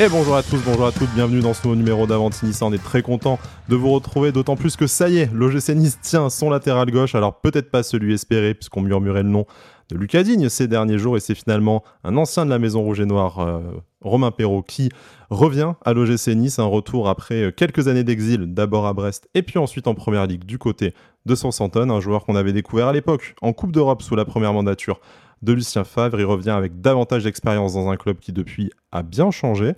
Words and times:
Et 0.00 0.08
bonjour 0.08 0.34
à 0.34 0.42
tous, 0.42 0.58
bonjour 0.64 0.86
à 0.86 0.90
toutes, 0.90 1.10
bienvenue 1.14 1.40
dans 1.40 1.52
ce 1.52 1.62
nouveau 1.64 1.76
numéro 1.76 2.06
d'Avantini. 2.06 2.56
On 2.62 2.72
est 2.72 2.82
très 2.82 3.02
content 3.02 3.38
de 3.68 3.76
vous 3.76 3.90
retrouver, 3.90 4.32
d'autant 4.32 4.56
plus 4.56 4.74
que 4.74 4.86
ça 4.86 5.10
y 5.10 5.18
est, 5.18 5.30
l'OGC 5.32 5.74
Nice 5.76 5.98
tient 6.00 6.30
son 6.30 6.48
latéral 6.48 6.90
gauche. 6.90 7.14
Alors 7.14 7.40
peut-être 7.40 7.70
pas 7.70 7.82
celui 7.82 8.14
espéré, 8.14 8.54
puisqu'on 8.54 8.80
murmurait 8.80 9.22
le 9.22 9.28
nom 9.28 9.44
de 9.90 9.98
Lucas 9.98 10.22
Digne 10.22 10.48
ces 10.48 10.66
derniers 10.66 10.98
jours, 10.98 11.18
et 11.18 11.20
c'est 11.20 11.34
finalement 11.34 11.84
un 12.04 12.16
ancien 12.16 12.46
de 12.46 12.50
la 12.50 12.58
Maison 12.58 12.82
Rouge 12.82 13.00
et 13.00 13.06
Noire, 13.06 13.40
euh, 13.40 13.60
Romain 14.00 14.30
Perrault, 14.30 14.62
qui 14.62 14.88
revient 15.28 15.74
à 15.84 15.92
l'OGC 15.92 16.28
Nice. 16.28 16.58
Un 16.58 16.64
retour 16.64 17.08
après 17.08 17.42
euh, 17.42 17.50
quelques 17.52 17.86
années 17.86 18.02
d'exil, 18.02 18.54
d'abord 18.54 18.86
à 18.86 18.94
Brest, 18.94 19.28
et 19.34 19.42
puis 19.42 19.58
ensuite 19.58 19.86
en 19.86 19.94
Première 19.94 20.26
Ligue 20.26 20.44
du 20.44 20.58
côté 20.58 20.94
de 21.26 21.34
Southampton, 21.34 21.90
un 21.90 22.00
joueur 22.00 22.24
qu'on 22.24 22.34
avait 22.34 22.54
découvert 22.54 22.88
à 22.88 22.92
l'époque 22.94 23.34
en 23.42 23.52
Coupe 23.52 23.72
d'Europe 23.72 24.02
sous 24.02 24.16
la 24.16 24.24
première 24.24 24.54
mandature 24.54 25.00
de 25.42 25.52
Lucien 25.52 25.84
Favre. 25.84 26.18
Il 26.18 26.24
revient 26.24 26.50
avec 26.50 26.80
davantage 26.80 27.24
d'expérience 27.24 27.74
dans 27.74 27.88
un 27.88 27.96
club 27.96 28.18
qui 28.18 28.32
depuis 28.32 28.70
a 28.92 29.02
bien 29.02 29.30
changé. 29.30 29.74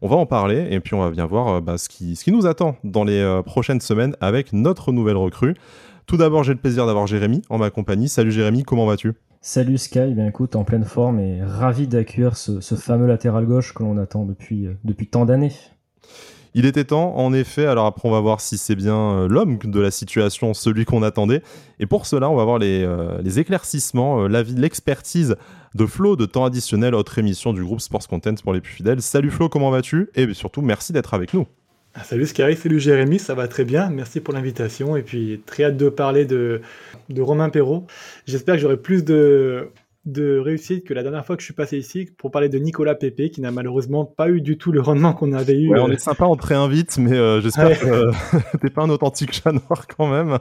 On 0.00 0.08
va 0.08 0.16
en 0.16 0.26
parler 0.26 0.68
et 0.70 0.80
puis 0.80 0.94
on 0.94 1.00
va 1.00 1.10
bien 1.10 1.26
voir 1.26 1.48
euh, 1.48 1.60
bah, 1.60 1.78
ce, 1.78 1.88
qui, 1.88 2.32
nous 2.32 2.46
attend 2.46 2.76
dans 2.84 3.04
les 3.04 3.20
euh, 3.20 3.42
prochaines 3.42 3.80
semaines 3.80 4.16
avec 4.20 4.52
notre 4.52 4.92
nouvelle 4.92 5.16
recrue. 5.16 5.54
Tout 6.06 6.16
d'abord, 6.16 6.42
j'ai 6.42 6.54
le 6.54 6.58
plaisir 6.58 6.86
d'avoir 6.86 7.06
Jérémy 7.06 7.42
en 7.50 7.58
ma 7.58 7.70
compagnie. 7.70 8.08
Salut 8.08 8.32
Jérémy, 8.32 8.62
comment 8.62 8.86
vas-tu? 8.86 9.12
Salut 9.40 9.78
Sky, 9.78 10.14
bien 10.14 10.26
écoute, 10.26 10.56
en 10.56 10.64
pleine 10.64 10.84
forme 10.84 11.20
et 11.20 11.42
ravi 11.42 11.86
d'accueillir 11.86 12.36
ce, 12.36 12.60
ce, 12.60 12.74
fameux 12.74 13.06
latéral 13.06 13.46
gauche 13.46 13.72
que 13.72 13.82
l'on 13.82 13.96
attend 13.96 14.24
depuis, 14.24 14.66
euh, 14.66 14.74
depuis 14.84 15.06
tant 15.06 15.24
d'années. 15.24 15.52
Il 16.58 16.66
était 16.66 16.82
temps, 16.82 17.16
en 17.16 17.32
effet. 17.32 17.66
Alors 17.66 17.86
après, 17.86 18.08
on 18.08 18.10
va 18.10 18.18
voir 18.18 18.40
si 18.40 18.58
c'est 18.58 18.74
bien 18.74 18.96
euh, 18.96 19.28
l'homme 19.28 19.58
de 19.62 19.78
la 19.78 19.92
situation, 19.92 20.54
celui 20.54 20.84
qu'on 20.84 21.04
attendait. 21.04 21.40
Et 21.78 21.86
pour 21.86 22.04
cela, 22.04 22.28
on 22.28 22.34
va 22.34 22.42
voir 22.42 22.58
les, 22.58 22.82
euh, 22.82 23.22
éclaircissements, 23.22 24.24
euh, 24.24 24.28
l'avis, 24.28 24.54
l'expertise 24.54 25.36
de 25.76 25.86
Flo 25.86 26.16
de 26.16 26.26
temps 26.26 26.44
additionnel, 26.44 26.96
autre 26.96 27.16
émission 27.20 27.52
du 27.52 27.62
groupe 27.62 27.80
Sports 27.80 28.08
Content 28.08 28.34
pour 28.42 28.54
les 28.54 28.60
plus 28.60 28.72
fidèles. 28.72 29.00
Salut 29.02 29.30
Flo, 29.30 29.48
comment 29.48 29.70
vas-tu? 29.70 30.10
Et 30.16 30.34
surtout, 30.34 30.60
merci 30.60 30.92
d'être 30.92 31.14
avec 31.14 31.32
nous. 31.32 31.46
Ah, 31.94 32.02
salut 32.02 32.26
Sky, 32.26 32.56
salut 32.56 32.80
Jérémy, 32.80 33.20
ça 33.20 33.34
va 33.34 33.46
très 33.46 33.64
bien, 33.64 33.88
merci 33.88 34.18
pour 34.18 34.34
l'invitation 34.34 34.96
et 34.96 35.02
puis 35.02 35.40
très 35.46 35.62
hâte 35.64 35.76
de 35.76 35.88
parler 35.88 36.24
de, 36.24 36.60
de 37.08 37.22
Romain 37.22 37.50
Perrault. 37.50 37.86
J'espère 38.26 38.56
que 38.56 38.60
j'aurai 38.60 38.78
plus 38.78 39.04
de, 39.04 39.70
de 40.04 40.38
réussite 40.38 40.84
que 40.84 40.94
la 40.94 41.02
dernière 41.02 41.26
fois 41.26 41.36
que 41.36 41.42
je 41.42 41.46
suis 41.46 41.54
passé 41.54 41.76
ici 41.78 42.08
pour 42.16 42.30
parler 42.30 42.48
de 42.48 42.58
Nicolas 42.58 42.94
Pépé, 42.94 43.30
qui 43.30 43.40
n'a 43.40 43.50
malheureusement 43.50 44.04
pas 44.04 44.30
eu 44.30 44.40
du 44.40 44.56
tout 44.56 44.72
le 44.72 44.80
rendement 44.80 45.12
qu'on 45.12 45.32
avait 45.32 45.58
eu. 45.58 45.70
Ouais, 45.70 45.80
on 45.80 45.90
est 45.90 45.98
sympa, 45.98 46.24
on 46.24 46.36
te 46.36 46.46
réinvite, 46.46 46.98
mais 46.98 47.12
euh, 47.12 47.40
j'espère 47.40 47.78
que 47.78 48.10
t'es 48.60 48.70
pas 48.70 48.82
un 48.82 48.90
authentique 48.90 49.32
chat 49.32 49.52
noir 49.52 49.86
quand 49.86 50.08
même. 50.08 50.38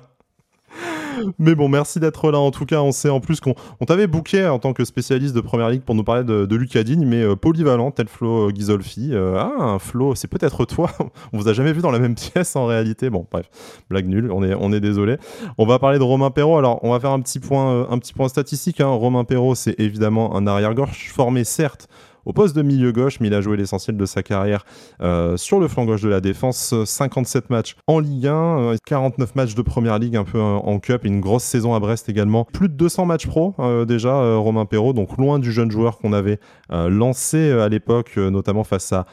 Mais 1.40 1.56
bon, 1.56 1.70
merci 1.70 2.00
d'être 2.00 2.32
là. 2.32 2.40
En 2.40 2.52
tout 2.52 2.66
cas, 2.66 2.82
on 2.82 2.92
sait 2.92 3.10
en 3.10 3.20
plus 3.20 3.40
qu'on 3.40 3.56
t'avait 3.86 4.08
booké 4.08 4.46
en 4.48 4.60
tant 4.60 4.74
que 4.74 4.86
spécialiste 4.86 5.36
de 5.36 5.42
première 5.42 5.70
ligue 5.70 5.82
pour 5.82 5.96
nous 5.96 6.04
parler 6.04 6.24
de, 6.24 6.46
de 6.46 6.56
Lucas 6.56 6.84
Digne, 6.84 7.06
mais 7.06 7.22
euh, 7.22 7.36
polyvalent, 7.36 7.92
tel 7.92 8.08
Flo 8.08 8.48
euh, 8.48 8.52
Ghisolfi. 8.52 9.10
Euh, 9.14 9.38
ah, 9.38 9.64
un 9.64 9.80
Flo, 9.80 10.16
c'est 10.16 10.28
peut-être 10.28 10.66
toi. 10.66 10.90
on 11.34 11.38
vous 11.38 11.48
a 11.48 11.54
jamais 11.54 11.74
vu 11.74 11.82
dans 11.82 11.92
la 11.92 12.00
même 12.00 12.16
pièce 12.34 12.56
en 12.56 12.66
réalité. 12.66 13.10
Bon, 13.10 13.26
bref, 13.32 13.50
blague 13.90 14.08
nulle. 14.08 14.32
On 14.32 14.44
est, 14.44 14.54
on 14.54 14.72
est 14.72 14.80
désolé. 14.80 15.18
On 15.58 15.66
va 15.66 15.80
parler 15.80 16.00
de 16.00 16.04
Romain 16.04 16.32
Perrault. 16.32 16.58
Alors, 16.58 16.80
on 16.84 16.92
va 16.92 17.00
faire 17.00 17.12
un 17.12 17.22
petit 17.22 17.40
point, 17.40 17.88
point 18.16 18.30
statistique. 18.30 18.82
Hein. 18.82 18.88
Romain 18.88 19.24
Perrault, 19.24 19.56
c'est 19.56 19.80
évidemment 19.80 20.36
un 20.36 20.48
arrière-gauche 20.48 21.12
formé, 21.14 21.44
certes, 21.44 21.88
au 22.28 22.34
poste 22.34 22.56
de 22.56 22.62
milieu 22.62 22.92
gauche, 22.92 23.20
mais 23.22 23.28
il 23.28 23.34
a 23.34 23.40
joué 23.40 23.56
l'essentiel 23.56 23.96
de 23.96 24.06
sa 24.06 24.22
carrière 24.22 24.66
euh, 25.02 25.38
sur 25.38 25.62
le 25.62 25.70
flanc 25.70 25.86
gauche 25.86 26.02
de 26.02 26.10
la 26.10 26.20
défense. 26.20 26.76
57 26.84 27.50
matchs 27.50 27.78
en 27.88 28.00
Ligue 28.00 28.28
1, 28.28 28.74
49 28.86 29.30
euh, 29.30 29.32
matchs 29.34 29.56
de 29.56 29.62
Première 29.62 29.98
Ligue 29.98 30.18
un 30.18 30.26
peu 30.26 30.40
en 30.42 30.78
Cup, 30.80 31.06
une 31.06 31.22
grosse 31.22 31.46
saison 31.46 31.74
à 31.74 31.80
Brest 31.80 32.10
également. 32.10 32.44
Plus 32.44 32.68
de 32.68 32.74
200 32.74 33.06
matchs 33.06 33.28
pro 33.28 33.56
euh, 33.60 33.86
déjà, 33.86 34.36
Romain 34.36 34.66
Perrault, 34.66 34.92
donc 34.92 35.16
loin 35.18 35.40
du 35.40 35.54
jeune 35.54 35.72
joueur 35.72 35.98
qu'on 36.00 36.12
avait 36.12 36.40
lancé 36.70 37.50
à 37.52 37.70
l'époque, 37.70 38.18
notamment 38.18 38.66
face 38.66 38.92
à, 38.92 39.06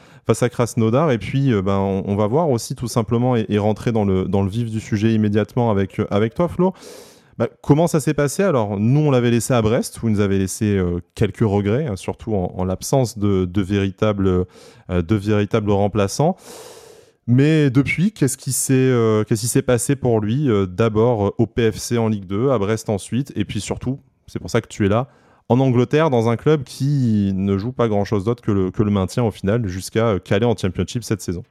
Krasnodar. 0.49 1.11
Et 1.11 1.17
puis, 1.17 1.53
ben, 1.61 1.77
on, 1.77 2.15
va 2.17 2.27
voir 2.27 2.49
aussi 2.49 2.75
tout 2.75 2.89
simplement 2.89 3.37
et, 3.37 3.57
rentrer 3.57 3.93
dans 3.93 4.03
le, 4.03 4.49
vif 4.49 4.69
du 4.69 4.81
sujet 4.81 5.13
immédiatement 5.13 5.71
avec 5.71 6.35
toi, 6.35 6.49
Flo. 6.49 6.73
Bah, 7.37 7.49
comment 7.61 7.87
ça 7.87 7.99
s'est 7.99 8.13
passé? 8.13 8.43
Alors, 8.43 8.79
nous, 8.79 9.01
on 9.01 9.11
l'avait 9.11 9.31
laissé 9.31 9.53
à 9.53 9.61
Brest, 9.61 9.99
il 10.07 10.13
nous 10.13 10.19
avait 10.21 10.37
laissé 10.37 10.77
euh, 10.77 10.99
quelques 11.15 11.39
regrets, 11.39 11.85
hein, 11.85 11.97
surtout 11.97 12.33
en, 12.33 12.63
l'absence 12.63 13.17
de, 13.17 13.61
véritables, 13.61 14.27
euh, 14.27 15.73
remplaçants. 15.73 16.37
Mais 17.27 17.69
depuis, 17.69 18.11
qu'est-ce 18.11 18.37
qui 18.37 18.51
s'est 18.51 18.73
euh, 18.73 19.23
qu'est-ce 19.23 19.51
qui 19.51 19.61
passé 19.63 19.95
pour 19.95 20.21
lui? 20.21 20.47
D'abord 20.69 21.33
au 21.37 21.47
PFC 21.47 21.97
en 21.97 22.07
Ligue 22.07 22.25
2, 22.25 22.51
à 22.51 22.57
Brest 22.57 22.87
ensuite, 22.87 23.33
et 23.35 23.43
puis 23.43 23.59
surtout, 23.59 23.99
c'est 24.27 24.39
pour 24.39 24.49
ça 24.49 24.61
que 24.61 24.67
tu 24.67 24.85
es 24.85 24.89
là, 24.89 25.09
en 25.49 25.59
Angleterre, 25.59 26.09
dans 26.09 26.29
un 26.29 26.37
club 26.37 26.63
qui 26.63 27.31
ne 27.35 27.57
joue 27.57 27.71
pas 27.71 27.87
grand-chose 27.87 28.23
d'autre 28.23 28.43
que 28.43 28.51
le, 28.51 28.71
que 28.71 28.83
le 28.83 28.91
maintien 28.91 29.23
au 29.23 29.31
final, 29.31 29.67
jusqu'à 29.67 30.19
caler 30.19 30.45
en 30.45 30.55
Championship 30.55 31.03
cette 31.03 31.21
saison. 31.21 31.43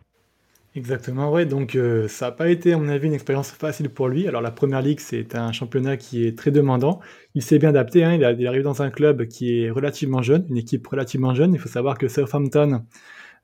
Exactement, 0.76 1.30
ouais. 1.30 1.46
Donc 1.46 1.76
euh, 1.76 2.08
ça 2.08 2.26
n'a 2.26 2.32
pas 2.32 2.48
été, 2.48 2.72
à 2.72 2.78
mon 2.78 2.88
avis, 2.88 3.06
une 3.06 3.14
expérience 3.14 3.52
facile 3.52 3.90
pour 3.90 4.08
lui. 4.08 4.26
Alors 4.26 4.42
la 4.42 4.50
première 4.50 4.82
ligue, 4.82 4.98
c'est 4.98 5.36
un 5.36 5.52
championnat 5.52 5.96
qui 5.96 6.26
est 6.26 6.36
très 6.36 6.50
demandant. 6.50 6.98
Il 7.36 7.42
s'est 7.42 7.60
bien 7.60 7.68
adapté. 7.68 8.02
Hein. 8.02 8.14
Il, 8.14 8.24
arrive 8.24 8.62
dans 8.62 8.82
un 8.82 8.90
club 8.90 9.26
qui 9.28 9.60
est 9.60 9.70
relativement 9.70 10.20
jeune, 10.20 10.44
une 10.48 10.56
équipe 10.56 10.84
relativement 10.88 11.32
jeune. 11.32 11.54
Il 11.54 11.60
faut 11.60 11.68
savoir 11.68 11.96
que 11.96 12.08
Southampton, 12.08 12.82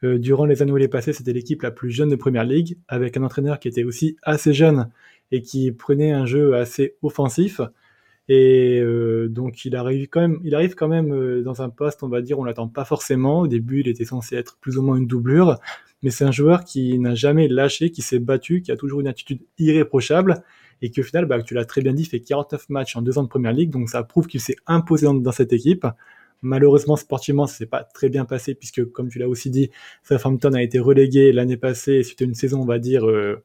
euh, 0.03 0.19
durant 0.19 0.45
les 0.45 0.61
années 0.61 0.73
où 0.73 0.79
il 0.79 0.83
est 0.83 0.89
passé, 0.89 1.13
c'était 1.13 1.33
l'équipe 1.33 1.63
la 1.63 1.71
plus 1.71 1.91
jeune 1.93 2.09
de 2.09 2.17
première 2.17 2.45
ligue, 2.45 2.79
avec 2.89 3.17
un 3.17 3.23
entraîneur 3.23 3.61
qui 3.61 3.69
était 3.69 3.85
aussi 3.85 4.17
assez 4.25 4.53
jeune 4.53 4.91
et 5.31 5.43
qui 5.43 5.71
prenait 5.71 6.11
un 6.11 6.27
jeu 6.27 6.57
assez 6.57 6.97
offensif. 7.01 7.61
Et 8.33 8.79
euh, 8.79 9.27
donc 9.29 9.65
il 9.65 9.75
arrive 9.75 10.09
quand 10.09 10.21
même, 10.21 10.39
il 10.45 10.55
arrive 10.55 10.77
quand 10.77 10.87
même 10.87 11.13
euh, 11.13 11.43
dans 11.43 11.63
un 11.63 11.69
poste, 11.69 12.05
on 12.05 12.09
va 12.09 12.23
dire, 12.23 12.39
on 12.39 12.45
l'attend 12.45 12.69
pas 12.69 12.85
forcément. 12.85 13.41
Au 13.41 13.49
début, 13.49 13.81
il 13.81 13.89
était 13.89 14.05
censé 14.05 14.37
être 14.37 14.57
plus 14.61 14.79
ou 14.79 14.83
moins 14.83 14.97
une 14.99 15.09
doublure, 15.09 15.59
mais 16.05 16.11
c'est 16.11 16.25
un 16.25 16.31
joueur 16.31 16.63
qui 16.63 16.97
n'a 17.01 17.17
jamais 17.17 17.49
lâché, 17.49 17.91
qui 17.91 18.03
s'est 18.03 18.21
battu, 18.21 18.63
qui 18.63 18.71
a 18.71 18.77
toujours 18.77 19.01
une 19.01 19.09
attitude 19.09 19.41
irréprochable, 19.59 20.45
et 20.81 20.91
qui 20.91 21.01
au 21.01 21.03
final, 21.03 21.27
bah, 21.27 21.43
tu 21.43 21.55
l'as 21.55 21.65
très 21.65 21.81
bien 21.81 21.93
dit, 21.93 22.05
fait 22.05 22.21
49 22.21 22.69
matchs 22.69 22.95
en 22.95 23.03
deux 23.03 23.19
ans 23.19 23.25
de 23.25 23.29
première 23.29 23.53
ligue, 23.53 23.71
donc 23.71 23.91
ça 23.91 24.05
prouve 24.05 24.29
qu'il 24.29 24.41
s'est 24.41 24.57
imposé 24.69 25.09
dans, 25.13 25.33
cette 25.33 25.53
équipe. 25.53 25.85
Malheureusement, 26.41 26.95
sportivement, 26.95 27.49
ça 27.49 27.57
s'est 27.57 27.67
pas 27.67 27.83
très 27.83 28.11
bien 28.11 28.25
passé, 28.27 28.55
puisque 28.55 28.85
comme 28.93 29.09
tu 29.09 29.19
l'as 29.19 29.29
aussi 29.29 29.51
dit, 29.51 29.71
Southampton 30.05 30.53
a 30.53 30.63
été 30.63 30.79
relégué 30.79 31.33
l'année 31.33 31.57
passée, 31.57 32.05
c'était 32.05 32.27
une 32.27 32.35
saison, 32.35 32.61
on 32.61 32.65
va 32.65 32.79
dire, 32.79 33.11
euh, 33.11 33.43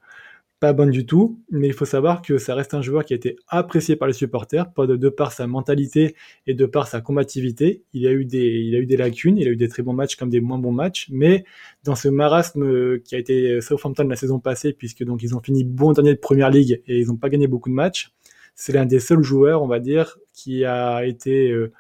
pas 0.66 0.74
bonne 0.74 0.90
du 0.90 1.06
tout, 1.06 1.40
mais 1.52 1.68
il 1.68 1.74
faut 1.74 1.86
savoir 1.86 2.24
que 2.24 2.40
ça 2.40 2.56
reste 2.56 2.74
un 2.74 2.82
joueur 2.82 3.06
qui 3.06 3.14
a 3.14 3.16
été 3.16 3.36
apprécié 3.48 3.96
par 3.96 4.08
les 4.08 4.16
supporters, 4.16 4.74
pas 4.74 4.88
de, 4.88 5.10
par 5.10 5.32
sa 5.32 5.46
mentalité 5.46 6.16
et 6.48 6.56
de 6.56 6.66
par 6.66 6.88
sa 6.88 7.02
combativité. 7.02 7.84
Il 7.94 8.08
a 8.08 8.12
eu 8.12 8.26
des, 8.26 8.48
il 8.48 8.74
a 8.76 8.80
eu 8.80 8.88
des 8.88 8.98
lacunes, 8.98 9.38
il 9.38 9.48
a 9.48 9.52
eu 9.52 9.56
des 9.56 9.68
très 9.68 9.84
bons 9.84 9.94
matchs 9.94 10.16
comme 10.16 10.32
des 10.32 10.42
moins 10.42 10.58
bons 10.58 10.72
matchs, 10.72 11.08
mais 11.12 11.46
dans 11.84 11.94
ce 11.94 12.08
marasme 12.08 13.00
qui 13.00 13.14
a 13.14 13.20
été 13.20 13.62
Southampton 13.62 14.08
la 14.08 14.16
saison 14.16 14.40
passée, 14.40 14.74
puisque 14.74 15.04
donc 15.04 15.22
ils 15.22 15.36
ont 15.36 15.40
fini 15.40 15.64
bon 15.64 15.92
dernier 15.92 16.16
de 16.16 16.20
première 16.20 16.50
ligue 16.50 16.82
et 16.88 17.00
ils 17.00 17.08
n'ont 17.08 17.18
pas 17.18 17.30
gagné 17.30 17.46
beaucoup 17.46 17.70
de 17.70 17.76
matchs, 17.76 18.12
c'est 18.56 18.74
l'un 18.74 18.88
des 18.88 19.00
seuls 19.00 19.22
joueurs, 19.22 19.62
on 19.62 19.68
va 19.68 19.80
dire, 19.80 20.18
qui 20.34 20.66
a 20.66 21.06
été 21.06 21.52
euh, 21.52 21.72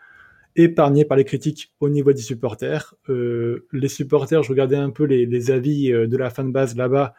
épargné 0.55 1.05
par 1.05 1.17
les 1.17 1.25
critiques 1.25 1.73
au 1.79 1.89
niveau 1.89 2.13
des 2.13 2.21
supporters. 2.21 2.93
Euh, 3.09 3.65
les 3.71 3.87
supporters, 3.87 4.43
je 4.43 4.49
regardais 4.49 4.75
un 4.75 4.91
peu 4.91 5.05
les, 5.05 5.25
les 5.25 5.49
avis 5.49 5.91
euh, 5.91 6.05
de 6.05 6.17
la 6.17 6.29
fanbase 6.29 6.75
là-bas 6.75 7.15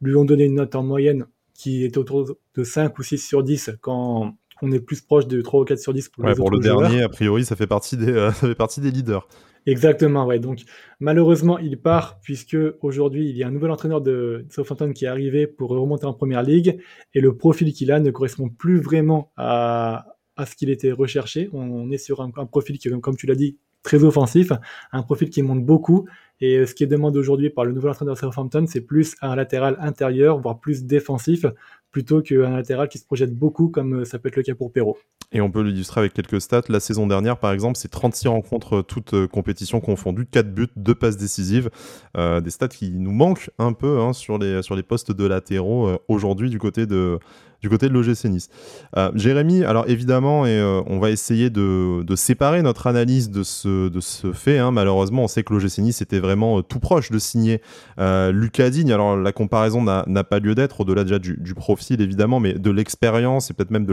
lui 0.00 0.16
ont 0.16 0.24
donné 0.24 0.44
une 0.44 0.54
note 0.54 0.74
en 0.74 0.82
moyenne 0.82 1.26
qui 1.54 1.84
est 1.84 1.96
autour 1.96 2.36
de 2.54 2.64
5 2.64 2.98
ou 2.98 3.02
6 3.02 3.18
sur 3.18 3.42
10 3.42 3.72
quand 3.80 4.34
on 4.62 4.72
est 4.72 4.80
plus 4.80 5.00
proche 5.00 5.26
de 5.26 5.40
3 5.42 5.60
ou 5.60 5.64
4 5.64 5.78
sur 5.78 5.92
10 5.92 6.08
pour, 6.08 6.24
pour 6.34 6.50
le 6.50 6.58
dernier, 6.58 7.02
a 7.02 7.08
priori, 7.08 7.44
ça 7.44 7.56
fait 7.56 7.66
partie 7.66 7.96
des, 7.96 8.12
euh, 8.12 8.30
ça 8.32 8.46
fait 8.46 8.54
partie 8.54 8.80
des 8.80 8.90
leaders. 8.90 9.26
Exactement, 9.66 10.24
ouais. 10.24 10.38
Donc, 10.38 10.60
malheureusement, 11.00 11.58
il 11.58 11.78
part 11.78 12.18
puisque 12.22 12.56
aujourd'hui, 12.80 13.28
il 13.28 13.36
y 13.36 13.42
a 13.42 13.48
un 13.48 13.50
nouvel 13.50 13.70
entraîneur 13.70 14.00
de 14.00 14.46
Southampton 14.48 14.92
qui 14.92 15.04
est 15.04 15.08
arrivé 15.08 15.46
pour 15.46 15.70
remonter 15.70 16.06
en 16.06 16.14
première 16.14 16.42
ligue 16.42 16.80
et 17.14 17.20
le 17.20 17.36
profil 17.36 17.72
qu'il 17.74 17.92
a 17.92 18.00
ne 18.00 18.10
correspond 18.10 18.48
plus 18.48 18.80
vraiment 18.80 19.32
à, 19.36 20.06
à 20.36 20.46
ce 20.46 20.56
qu'il 20.56 20.70
était 20.70 20.92
recherché. 20.92 21.50
On 21.52 21.90
est 21.90 21.98
sur 21.98 22.22
un, 22.22 22.30
un 22.36 22.46
profil 22.46 22.78
qui, 22.78 22.88
comme 23.00 23.16
tu 23.16 23.26
l'as 23.26 23.34
dit, 23.34 23.58
très 23.82 24.04
offensif, 24.04 24.52
un 24.92 25.02
profil 25.02 25.30
qui 25.30 25.42
monte 25.42 25.64
beaucoup 25.64 26.06
et 26.40 26.56
euh, 26.56 26.66
ce 26.66 26.74
qui 26.74 26.84
est 26.84 26.86
demandé 26.86 27.18
aujourd'hui 27.18 27.50
par 27.50 27.64
le 27.64 27.72
nouvel 27.72 27.90
entraîneur 27.90 28.16
Southampton, 28.16 28.64
c'est 28.66 28.80
plus 28.80 29.14
un 29.20 29.36
latéral 29.36 29.76
intérieur, 29.80 30.40
voire 30.40 30.58
plus 30.58 30.84
défensif, 30.84 31.44
plutôt 31.90 32.22
qu'un 32.22 32.56
latéral 32.56 32.88
qui 32.88 32.98
se 32.98 33.04
projette 33.04 33.34
beaucoup, 33.34 33.68
comme 33.68 34.00
euh, 34.00 34.04
ça 34.04 34.18
peut 34.18 34.28
être 34.28 34.36
le 34.36 34.42
cas 34.42 34.54
pour 34.54 34.72
Perrault. 34.72 34.96
Et 35.32 35.40
on 35.40 35.50
peut 35.50 35.62
l'illustrer 35.62 36.00
avec 36.00 36.14
quelques 36.14 36.40
stats. 36.40 36.62
La 36.68 36.80
saison 36.80 37.06
dernière, 37.06 37.38
par 37.38 37.52
exemple, 37.52 37.76
c'est 37.76 37.88
36 37.88 38.28
rencontres 38.28 38.78
euh, 38.78 38.82
toutes 38.82 39.26
compétitions 39.26 39.80
confondues, 39.80 40.26
4 40.26 40.52
buts, 40.52 40.68
2 40.76 40.94
passes 40.94 41.16
décisives. 41.16 41.70
des 42.16 42.50
stats 42.50 42.68
qui 42.68 42.90
nous 42.92 43.12
manquent 43.12 43.50
un 43.58 43.72
peu 43.72 44.00
hein, 44.00 44.12
sur, 44.12 44.38
les, 44.38 44.62
sur 44.62 44.76
les 44.76 44.82
postes 44.82 45.12
de 45.12 45.26
latéraux 45.26 45.98
aujourd'hui 46.08 46.50
du 46.50 46.58
côté 46.58 46.86
de, 46.86 47.18
du 47.60 47.68
côté 47.68 47.88
de 47.88 47.94
l'OGC 47.94 48.24
Nice. 48.26 48.48
Euh, 48.96 49.10
Jérémy, 49.14 49.64
alors 49.64 49.84
évidemment, 49.88 50.44
euh, 50.46 50.82
on 50.86 50.98
va 50.98 51.10
essayer 51.10 51.50
de, 51.50 52.04
séparer 52.16 52.62
notre 52.62 52.86
analyse 52.86 53.30
de 53.30 53.42
ce, 53.42 53.90
fait. 54.32 54.58
Hein. 54.58 54.70
Malheureusement, 54.70 55.24
on 55.24 55.28
sait 55.28 55.42
que 55.42 55.52
l'OGC 55.52 55.78
Nice 55.78 56.02
était 56.02 56.18
vraiment 56.18 56.58
euh, 56.58 56.62
tout 56.62 56.80
proche 56.80 57.10
de 57.10 57.18
signer 57.18 57.60
Lucas 57.98 58.70
Digne. 58.70 58.92
Alors 58.92 59.16
la 59.16 59.32
comparaison 59.32 59.82
n'a 59.82 60.24
pas 60.24 60.38
lieu 60.38 60.54
d'être, 60.54 60.80
au-delà 60.80 61.04
déjà 61.04 61.18
du, 61.18 61.54
profil 61.54 62.00
évidemment, 62.00 62.40
mais 62.40 62.54
de 62.54 62.70
l'expérience 62.70 63.50
et 63.50 63.54
peut-être 63.54 63.70
même 63.70 63.84
de 63.84 63.92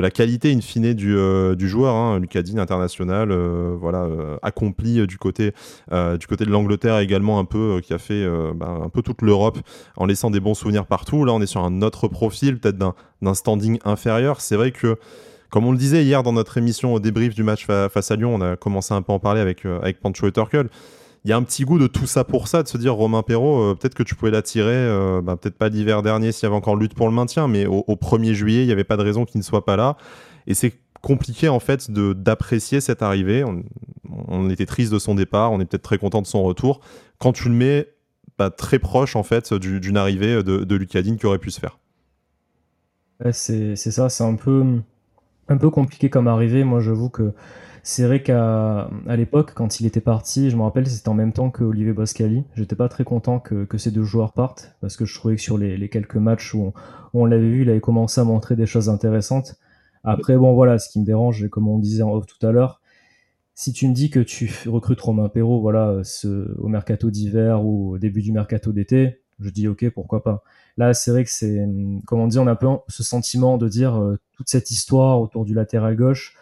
la, 0.00 0.10
qualité 0.10 0.52
in 0.52 0.60
fine 0.60 0.94
du, 0.94 1.68
joueur. 1.68 1.94
Hein. 1.94 2.18
Lucas 2.18 2.42
Digne, 2.42 2.58
international, 2.58 3.32
voilà, 3.78 4.08
accompli 4.42 5.06
du 5.06 5.18
côté, 5.18 5.52
du 5.90 6.26
côté 6.26 6.44
de 6.44 6.50
l'Angleterre 6.50 6.98
également 6.98 7.38
un 7.38 7.44
peu, 7.44 7.80
qui 7.82 7.92
a 7.92 7.98
fait 7.98 8.26
bah, 8.54 8.78
un 8.82 8.88
peu 8.88 9.02
toute 9.02 9.22
l'Europe 9.22 9.58
en 9.96 10.06
laissant 10.06 10.30
des 10.30 10.40
bons 10.40 10.54
souvenirs 10.54 10.86
partout. 10.86 11.24
Là, 11.24 11.32
on 11.32 11.40
est 11.40 11.46
sur 11.46 11.62
un 11.62 11.82
autre 11.82 12.08
profil, 12.08 12.58
peut-être 12.58 12.78
d'un 12.78 12.94
d'un 13.22 13.34
standing 13.34 13.78
inférieur. 13.84 14.40
C'est 14.40 14.56
vrai 14.56 14.72
que, 14.72 14.98
comme 15.50 15.66
on 15.66 15.72
le 15.72 15.78
disait 15.78 16.04
hier 16.04 16.22
dans 16.22 16.32
notre 16.32 16.58
émission 16.58 16.92
au 16.92 17.00
débrief 17.00 17.34
du 17.34 17.42
match 17.42 17.66
face 17.66 18.10
à 18.10 18.16
Lyon, 18.16 18.34
on 18.34 18.40
a 18.40 18.56
commencé 18.56 18.92
un 18.92 19.02
peu 19.02 19.12
à 19.12 19.14
en 19.14 19.18
parler 19.18 19.40
avec, 19.40 19.64
euh, 19.64 19.80
avec 19.80 20.00
Pancho 20.00 20.26
et 20.26 20.32
Turkel. 20.32 20.68
Il 21.24 21.30
y 21.30 21.32
a 21.32 21.36
un 21.36 21.42
petit 21.44 21.64
goût 21.64 21.78
de 21.78 21.86
tout 21.86 22.06
ça 22.06 22.24
pour 22.24 22.48
ça, 22.48 22.64
de 22.64 22.68
se 22.68 22.76
dire 22.76 22.94
Romain 22.94 23.22
Perrault, 23.22 23.60
euh, 23.60 23.74
peut-être 23.74 23.94
que 23.94 24.02
tu 24.02 24.16
pouvais 24.16 24.32
l'attirer, 24.32 24.74
euh, 24.74 25.22
bah, 25.22 25.36
peut-être 25.36 25.56
pas 25.56 25.68
l'hiver 25.68 26.02
dernier 26.02 26.32
s'il 26.32 26.44
y 26.44 26.46
avait 26.46 26.56
encore 26.56 26.74
lutte 26.74 26.94
pour 26.94 27.06
le 27.06 27.14
maintien, 27.14 27.46
mais 27.46 27.64
au, 27.66 27.84
1er 27.94 28.34
juillet, 28.34 28.62
il 28.62 28.66
n'y 28.66 28.72
avait 28.72 28.82
pas 28.82 28.96
de 28.96 29.02
raison 29.02 29.24
qu'il 29.24 29.38
ne 29.38 29.44
soit 29.44 29.64
pas 29.64 29.76
là. 29.76 29.96
Et 30.48 30.54
c'est 30.54 30.72
compliqué 31.00 31.48
en 31.48 31.60
fait 31.60 31.90
d'apprécier 31.90 32.80
cette 32.80 33.02
arrivée. 33.02 33.44
On, 34.28 34.50
était 34.50 34.66
triste 34.66 34.92
de 34.92 34.98
son 34.98 35.14
départ, 35.14 35.52
on 35.52 35.60
est 35.60 35.64
peut-être 35.64 35.82
très 35.82 35.98
content 35.98 36.22
de 36.22 36.26
son 36.26 36.42
retour. 36.42 36.80
Quand 37.18 37.32
tu 37.32 37.48
le 37.48 37.54
mets 37.54 37.86
bah, 38.38 38.50
très 38.50 38.78
proche 38.78 39.14
en 39.14 39.22
fait 39.22 39.54
d'une 39.54 39.96
arrivée 39.96 40.42
de 40.42 40.74
Lucadine 40.74 41.16
qui 41.16 41.26
aurait 41.26 41.38
pu 41.38 41.50
se 41.50 41.60
faire 41.60 41.78
c'est 43.30 43.76
ça, 43.76 44.08
c'est 44.08 44.24
un 44.24 44.34
peu, 44.34 44.80
un 45.48 45.56
peu 45.56 45.70
compliqué 45.70 46.10
comme 46.10 46.26
arrivée. 46.26 46.64
Moi, 46.64 46.80
j'avoue 46.80 47.08
que 47.08 47.32
c'est 47.84 48.04
vrai 48.04 48.22
qu'à 48.22 48.88
à, 49.08 49.16
l'époque, 49.16 49.54
quand 49.54 49.80
il 49.80 49.86
était 49.86 50.00
parti, 50.00 50.50
je 50.50 50.56
me 50.56 50.62
rappelle, 50.62 50.86
c'était 50.86 51.08
en 51.08 51.14
même 51.14 51.32
temps 51.32 51.50
que 51.50 51.64
Olivier 51.64 51.92
Boscali. 51.92 52.44
J'étais 52.54 52.76
pas 52.76 52.88
très 52.88 53.04
content 53.04 53.40
que, 53.40 53.66
ces 53.76 53.90
deux 53.90 54.04
joueurs 54.04 54.32
partent 54.32 54.76
parce 54.80 54.96
que 54.96 55.04
je 55.04 55.14
trouvais 55.14 55.36
que 55.36 55.42
sur 55.42 55.58
les, 55.58 55.88
quelques 55.88 56.16
matchs 56.16 56.54
où 56.54 56.72
on, 57.12 57.24
l'avait 57.24 57.50
vu, 57.50 57.62
il 57.62 57.70
avait 57.70 57.80
commencé 57.80 58.20
à 58.20 58.24
montrer 58.24 58.56
des 58.56 58.66
choses 58.66 58.88
intéressantes. 58.88 59.56
Après, 60.04 60.36
bon, 60.36 60.54
voilà, 60.54 60.78
ce 60.78 60.88
qui 60.88 61.00
me 61.00 61.04
dérange, 61.04 61.48
comme 61.48 61.68
on 61.68 61.78
disait 61.78 62.02
en 62.02 62.12
off 62.12 62.26
tout 62.26 62.44
à 62.46 62.52
l'heure, 62.52 62.80
si 63.54 63.72
tu 63.72 63.88
me 63.88 63.94
dis 63.94 64.10
que 64.10 64.20
tu 64.20 64.50
recrutes 64.66 65.00
Romain 65.00 65.28
Perrault, 65.28 65.60
voilà, 65.60 66.00
au 66.58 66.68
mercato 66.68 67.10
d'hiver 67.10 67.64
ou 67.64 67.94
au 67.94 67.98
début 67.98 68.22
du 68.22 68.32
mercato 68.32 68.72
d'été, 68.72 69.20
je 69.40 69.50
dis 69.50 69.68
ok, 69.68 69.90
pourquoi 69.90 70.22
pas. 70.22 70.42
Là, 70.76 70.94
c'est 70.94 71.10
vrai 71.10 71.24
que 71.24 71.30
c'est, 71.30 71.66
comme 72.06 72.20
on 72.20 72.26
dit, 72.26 72.38
on 72.38 72.46
a 72.46 72.52
un 72.52 72.56
peu 72.56 72.68
ce 72.88 73.02
sentiment 73.02 73.58
de 73.58 73.68
dire 73.68 74.00
euh, 74.00 74.18
toute 74.36 74.48
cette 74.48 74.70
histoire 74.70 75.20
autour 75.20 75.44
du 75.44 75.54
latéral 75.54 75.96
gauche 75.96 76.34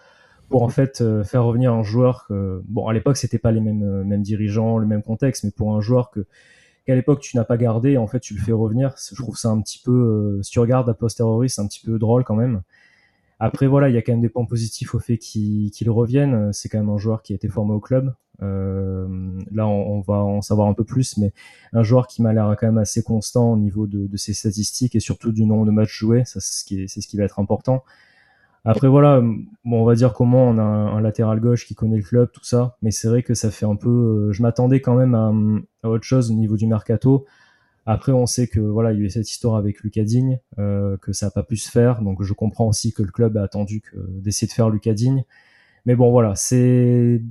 pour 0.48 0.62
en 0.62 0.68
fait 0.68 1.00
euh, 1.00 1.24
faire 1.24 1.44
revenir 1.44 1.72
un 1.72 1.82
joueur 1.82 2.26
que, 2.26 2.62
bon, 2.68 2.86
à 2.86 2.92
l'époque, 2.92 3.16
c'était 3.16 3.38
pas 3.38 3.50
les 3.52 3.60
mêmes, 3.60 3.82
euh, 3.82 4.04
mêmes 4.04 4.22
dirigeants, 4.22 4.78
le 4.78 4.86
même 4.86 5.02
contexte, 5.02 5.44
mais 5.44 5.50
pour 5.50 5.74
un 5.74 5.80
joueur 5.80 6.10
que, 6.10 6.26
qu'à 6.86 6.94
l'époque 6.94 7.20
tu 7.20 7.36
n'as 7.36 7.44
pas 7.44 7.56
gardé, 7.56 7.96
en 7.96 8.06
fait, 8.06 8.20
tu 8.20 8.34
le 8.34 8.40
fais 8.40 8.52
revenir. 8.52 8.94
Je 8.96 9.20
trouve 9.20 9.36
ça 9.36 9.48
un 9.48 9.60
petit 9.60 9.80
peu, 9.84 10.40
si 10.42 10.50
tu 10.50 10.60
regardes 10.60 10.88
a 10.88 10.94
posteriori, 10.94 11.50
c'est 11.50 11.60
un 11.60 11.66
petit 11.66 11.84
peu 11.84 11.98
drôle 11.98 12.24
quand 12.24 12.36
même. 12.36 12.62
Après, 13.40 13.66
voilà, 13.66 13.88
il 13.88 13.94
y 13.94 13.98
a 13.98 14.02
quand 14.02 14.12
même 14.12 14.20
des 14.20 14.28
points 14.28 14.44
positifs 14.44 14.94
au 14.94 14.98
fait 14.98 15.18
qu'il 15.18 15.90
revienne. 15.90 16.52
C'est 16.52 16.68
quand 16.68 16.78
même 16.78 16.90
un 16.90 16.98
joueur 16.98 17.22
qui 17.22 17.32
a 17.32 17.36
été 17.36 17.48
formé 17.48 17.72
au 17.72 17.80
club. 17.80 18.14
Euh, 18.42 19.06
là, 19.52 19.66
on, 19.66 20.00
va 20.00 20.14
en 20.14 20.40
savoir 20.40 20.68
un 20.68 20.74
peu 20.74 20.84
plus, 20.84 21.16
mais 21.18 21.32
un 21.72 21.82
joueur 21.82 22.06
qui 22.06 22.22
m'a 22.22 22.32
l'air 22.32 22.54
quand 22.58 22.66
même 22.66 22.78
assez 22.78 23.02
constant 23.02 23.52
au 23.52 23.56
niveau 23.56 23.86
de, 23.86 24.16
ses 24.16 24.32
statistiques 24.32 24.94
et 24.96 25.00
surtout 25.00 25.32
du 25.32 25.44
nombre 25.44 25.66
de 25.66 25.70
matchs 25.70 25.98
joués, 25.98 26.22
c'est 26.24 26.40
ce 26.40 26.64
qui, 26.64 27.16
va 27.16 27.24
être 27.24 27.38
important. 27.38 27.84
Après 28.64 28.88
voilà, 28.88 29.22
on 29.64 29.84
va 29.84 29.94
dire 29.94 30.12
comment 30.12 30.44
on 30.44 30.58
a 30.58 30.62
un, 30.62 31.00
latéral 31.00 31.40
gauche 31.40 31.66
qui 31.66 31.74
connaît 31.74 31.96
le 31.96 32.02
club, 32.02 32.30
tout 32.30 32.44
ça, 32.44 32.76
mais 32.82 32.90
c'est 32.90 33.08
vrai 33.08 33.22
que 33.22 33.34
ça 33.34 33.50
fait 33.50 33.66
un 33.66 33.76
peu. 33.76 33.88
Euh, 33.88 34.32
je 34.32 34.42
m'attendais 34.42 34.80
quand 34.80 34.94
même 34.94 35.14
à, 35.14 35.88
autre 35.88 36.04
chose 36.04 36.30
au 36.30 36.34
niveau 36.34 36.56
du 36.56 36.66
mercato. 36.66 37.24
Après, 37.86 38.12
on 38.12 38.26
sait 38.26 38.46
que 38.46 38.60
voilà, 38.60 38.92
il 38.92 38.98
y 38.98 39.02
a 39.02 39.06
eu 39.06 39.10
cette 39.10 39.30
histoire 39.30 39.56
avec 39.56 39.80
Lucas 39.80 40.04
Digne, 40.04 40.38
euh, 40.58 40.96
que 40.98 41.12
ça 41.12 41.26
n'a 41.26 41.30
pas 41.30 41.42
pu 41.42 41.56
se 41.56 41.70
faire, 41.70 42.02
donc 42.02 42.22
je 42.22 42.32
comprends 42.34 42.68
aussi 42.68 42.92
que 42.92 43.02
le 43.02 43.10
club 43.10 43.36
a 43.36 43.42
attendu 43.42 43.82
d'essayer 44.08 44.46
de 44.46 44.52
faire 44.52 44.70
Lucas 44.70 44.92
Digne. 44.92 45.24
Mais 45.86 45.96
bon, 45.96 46.10
voilà, 46.10 46.34
c'est 46.36 47.22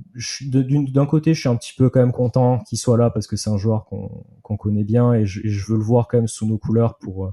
d'un 0.42 1.06
côté, 1.06 1.34
je 1.34 1.40
suis 1.40 1.48
un 1.48 1.56
petit 1.56 1.72
peu 1.76 1.88
quand 1.88 2.00
même 2.00 2.12
content 2.12 2.58
qu'il 2.68 2.78
soit 2.78 2.98
là 2.98 3.08
parce 3.10 3.28
que 3.28 3.36
c'est 3.36 3.48
un 3.48 3.56
joueur 3.56 3.84
qu'on 3.86 4.56
connaît 4.56 4.82
bien 4.82 5.12
et 5.14 5.24
je, 5.24 5.66
veux 5.70 5.78
le 5.78 5.84
voir 5.84 6.08
quand 6.08 6.18
même 6.18 6.26
sous 6.26 6.46
nos 6.46 6.58
couleurs 6.58 6.98
pour 6.98 7.32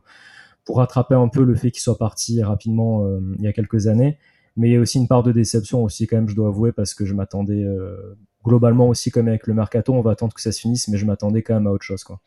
pour 0.67 0.77
rattraper 0.77 1.15
un 1.15 1.29
peu 1.29 1.43
le 1.43 1.55
fait 1.55 1.71
qu'il 1.71 1.81
soit 1.81 1.97
parti 1.97 2.43
rapidement 2.43 3.05
euh, 3.05 3.21
il 3.39 3.43
y 3.45 3.47
a 3.47 3.53
quelques 3.53 3.87
années. 3.87 4.17
Mais 4.57 4.69
il 4.69 4.73
y 4.73 4.75
a 4.75 4.79
aussi 4.79 4.97
une 4.97 5.07
part 5.07 5.23
de 5.23 5.31
déception 5.31 5.83
aussi 5.83 6.07
quand 6.07 6.17
même, 6.17 6.27
je 6.27 6.35
dois 6.35 6.49
avouer, 6.49 6.71
parce 6.71 6.93
que 6.93 7.05
je 7.05 7.13
m'attendais 7.13 7.63
euh, 7.63 8.17
globalement 8.47 8.87
aussi 8.87 9.11
comme 9.11 9.27
avec 9.27 9.47
le 9.47 9.53
mercato, 9.53 9.93
on 9.93 10.01
va 10.01 10.11
attendre 10.11 10.33
que 10.33 10.41
ça 10.41 10.51
se 10.51 10.59
finisse, 10.59 10.87
mais 10.87 10.97
je 10.97 11.05
m'attendais 11.05 11.41
quand 11.41 11.53
même 11.53 11.67
à 11.67 11.71
autre 11.71 11.83
chose, 11.83 12.03
quoi. 12.03 12.19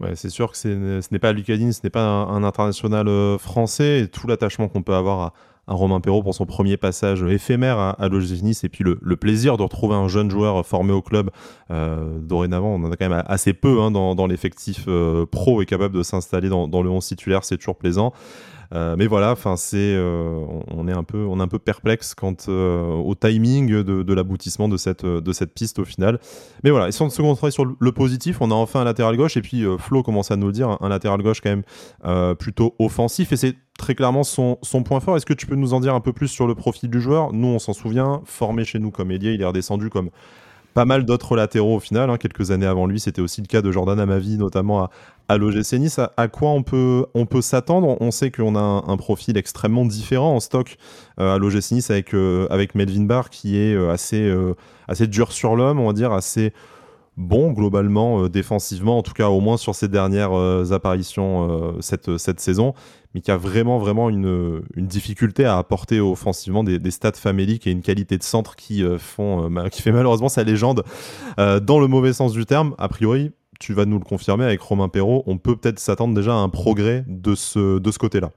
Ouais, 0.00 0.16
c'est 0.16 0.30
sûr 0.30 0.50
que 0.50 0.56
ce 0.56 1.12
n'est 1.12 1.18
pas 1.18 1.32
Lucadine, 1.32 1.72
ce 1.72 1.80
n'est 1.84 1.90
pas 1.90 2.04
un, 2.04 2.42
international 2.42 3.06
euh, 3.06 3.36
français 3.36 4.00
et 4.00 4.08
tout 4.08 4.26
l'attachement 4.26 4.68
qu'on 4.68 4.82
peut 4.82 4.94
avoir 4.94 5.20
à, 5.20 5.32
Romain 5.66 6.00
Perrault 6.00 6.22
pour 6.22 6.34
son 6.34 6.46
premier 6.46 6.76
passage 6.76 7.22
éphémère 7.22 7.78
à, 7.78 7.90
à 8.02 8.06
et 8.06 8.68
puis 8.68 8.82
le, 8.84 9.16
plaisir 9.16 9.56
de 9.56 9.62
retrouver 9.62 9.94
un 9.94 10.08
jeune 10.08 10.28
joueur 10.28 10.66
formé 10.66 10.92
au 10.92 11.02
club. 11.02 11.30
Euh, 11.70 12.18
dorénavant, 12.18 12.74
on 12.74 12.82
en 12.82 12.90
a 12.90 12.96
quand 12.96 13.08
même 13.08 13.22
assez 13.26 13.52
peu 13.52 13.80
hein, 13.80 13.92
dans, 13.92 14.26
l'effectif 14.26 14.86
euh, 14.88 15.26
pro 15.26 15.62
et 15.62 15.66
capable 15.66 15.94
de 15.94 16.02
s'installer 16.02 16.48
dans, 16.48 16.66
dans, 16.66 16.82
le 16.82 16.90
11 16.90 17.06
titulaire, 17.06 17.44
c'est 17.44 17.58
toujours 17.58 17.76
plaisant. 17.76 18.12
Euh, 18.72 18.94
mais 18.96 19.06
voilà, 19.06 19.32
enfin 19.32 19.56
c'est, 19.56 19.94
euh, 19.96 20.44
on 20.68 20.86
est 20.86 20.92
un 20.92 21.02
peu, 21.02 21.24
on 21.24 21.40
est 21.40 21.42
un 21.42 21.48
peu 21.48 21.58
perplexe 21.58 22.14
quant 22.14 22.36
euh, 22.48 22.84
au 22.84 23.14
timing 23.14 23.82
de, 23.82 24.12
l'aboutissement 24.14 24.68
de 24.68 24.76
cette, 24.76 25.04
de 25.04 25.32
cette 25.32 25.54
piste 25.54 25.78
au 25.78 25.84
final. 25.84 26.20
Mais 26.62 26.70
voilà, 26.70 26.88
essayons 26.88 27.08
de 27.08 27.12
se 27.12 27.22
concentrer 27.22 27.50
sur 27.50 27.64
le 27.64 27.92
positif. 27.92 28.40
On 28.40 28.50
a 28.50 28.54
enfin 28.54 28.80
un 28.80 28.84
latéral 28.84 29.16
gauche 29.16 29.36
et 29.36 29.42
puis 29.42 29.64
Flo 29.78 30.02
commence 30.02 30.30
à 30.30 30.36
nous 30.36 30.52
dire, 30.52 30.78
un 30.80 30.88
latéral 30.88 31.22
gauche 31.22 31.40
quand 31.40 31.50
même 31.50 32.36
plutôt 32.36 32.74
offensif 32.78 33.32
et 33.32 33.36
c'est 33.36 33.56
très 33.78 33.94
clairement 33.94 34.22
son, 34.22 34.58
son 34.62 34.82
point 34.82 35.00
fort. 35.00 35.16
Est-ce 35.16 35.26
que 35.26 35.34
tu 35.34 35.46
peux 35.46 35.56
nous 35.56 35.74
en 35.74 35.80
dire 35.80 35.94
un 35.94 36.00
peu 36.00 36.12
plus 36.12 36.28
sur 36.28 36.46
le 36.46 36.54
profil 36.54 36.90
du 36.90 37.00
joueur? 37.00 37.32
Nous, 37.32 37.48
on 37.48 37.58
s'en 37.58 37.72
souvient, 37.72 38.20
formé 38.24 38.64
chez 38.64 38.78
nous 38.78 38.90
comme 38.90 39.10
ailier, 39.10 39.32
il 39.32 39.42
est 39.42 39.46
redescendu 39.46 39.90
comme 39.90 40.10
pas 40.74 40.84
mal 40.84 41.04
d'autres 41.04 41.36
latéraux 41.36 41.76
au 41.76 41.80
final. 41.80 42.10
Hein. 42.10 42.16
Quelques 42.16 42.50
années 42.50 42.66
avant 42.66 42.86
lui, 42.86 43.00
c'était 43.00 43.22
aussi 43.22 43.40
le 43.40 43.46
cas 43.46 43.62
de 43.62 43.70
Jordan 43.70 43.98
Amavi, 43.98 44.36
notamment 44.36 44.84
à, 44.84 44.90
à 45.30 45.38
l'OGC 45.38 45.74
Nice. 45.74 46.00
À, 46.16 46.28
quoi 46.28 46.50
on 46.50 46.64
peut, 46.64 47.06
on 47.14 47.24
peut 47.24 47.40
s'attendre? 47.40 47.96
On 48.00 48.10
sait 48.10 48.32
qu'on 48.32 48.56
a 48.56 48.60
un, 48.60 48.96
profil 48.96 49.36
extrêmement 49.36 49.84
différent 49.84 50.34
en 50.34 50.40
stock 50.40 50.76
euh, 51.20 51.36
à 51.36 51.38
l'OGC 51.38 51.70
Nice 51.70 51.90
avec, 51.90 52.14
euh, 52.14 52.48
avec 52.50 52.74
Melvin 52.74 53.04
Barr 53.04 53.30
qui 53.30 53.56
est 53.56 53.74
euh, 53.74 53.92
assez, 53.92 54.32
assez 54.88 55.06
dur 55.06 55.30
sur 55.30 55.54
l'homme, 55.54 55.78
on 55.78 55.86
va 55.86 55.92
dire, 55.92 56.12
assez 56.12 56.52
bon 57.20 57.52
globalement 57.52 58.28
défensivement, 58.28 58.98
en 58.98 59.02
tout 59.02 59.12
cas 59.12 59.28
au 59.28 59.40
moins 59.40 59.56
sur 59.56 59.74
ses 59.74 59.88
dernières 59.88 60.32
apparitions 60.72 61.74
cette, 61.80 62.16
cette 62.16 62.40
saison, 62.40 62.74
mais 63.14 63.20
qui 63.20 63.30
a 63.30 63.36
vraiment 63.36 63.78
vraiment 63.78 64.08
une, 64.08 64.62
une 64.74 64.86
difficulté 64.86 65.44
à 65.44 65.58
apporter 65.58 66.00
offensivement 66.00 66.64
des, 66.64 66.78
des, 66.78 66.90
stats 66.90 67.12
faméliques 67.12 67.66
et 67.66 67.70
une 67.70 67.82
qualité 67.82 68.18
de 68.18 68.22
centre 68.22 68.56
qui, 68.56 68.84
font, 68.98 69.50
qui 69.70 69.82
fait 69.82 69.92
malheureusement 69.92 70.28
sa 70.28 70.42
légende 70.44 70.82
dans 71.36 71.78
le 71.78 71.86
mauvais 71.86 72.12
sens 72.12 72.32
du 72.32 72.46
terme. 72.46 72.74
A 72.78 72.88
priori, 72.88 73.32
tu 73.60 73.74
vas 73.74 73.84
nous 73.84 73.98
le 73.98 74.04
confirmer 74.04 74.44
avec 74.44 74.60
Romain 74.60 74.88
Perrault, 74.88 75.22
on 75.26 75.38
peut 75.38 75.54
peut-être 75.54 75.78
s'attendre 75.78 76.14
déjà 76.14 76.32
à 76.32 76.38
un 76.38 76.48
progrès 76.48 77.04
de 77.06 77.36
ce, 77.36 77.78
de 77.78 77.90
ce 77.92 77.98
côté-là. 77.98 78.32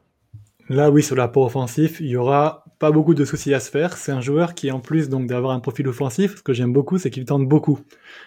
Là, 0.69 0.91
oui, 0.91 1.01
sur 1.01 1.15
l'apport 1.15 1.45
offensif, 1.45 1.99
il 1.99 2.07
y 2.07 2.17
aura 2.17 2.62
pas 2.83 2.91
beaucoup 2.91 3.13
de 3.13 3.23
soucis 3.23 3.53
à 3.53 3.61
se 3.61 3.71
faire. 3.71 3.95
C'est 3.95 4.11
un 4.11 4.19
joueur 4.19 4.55
qui, 4.55 4.69
en 4.69 4.81
plus 4.81 5.07
donc 5.07 5.25
d'avoir 5.25 5.53
un 5.53 5.61
profil 5.61 5.87
offensif, 5.87 6.35
ce 6.35 6.41
que 6.41 6.51
j'aime 6.51 6.73
beaucoup, 6.73 6.97
c'est 6.97 7.09
qu'il 7.09 7.23
tente 7.23 7.47
beaucoup. 7.47 7.79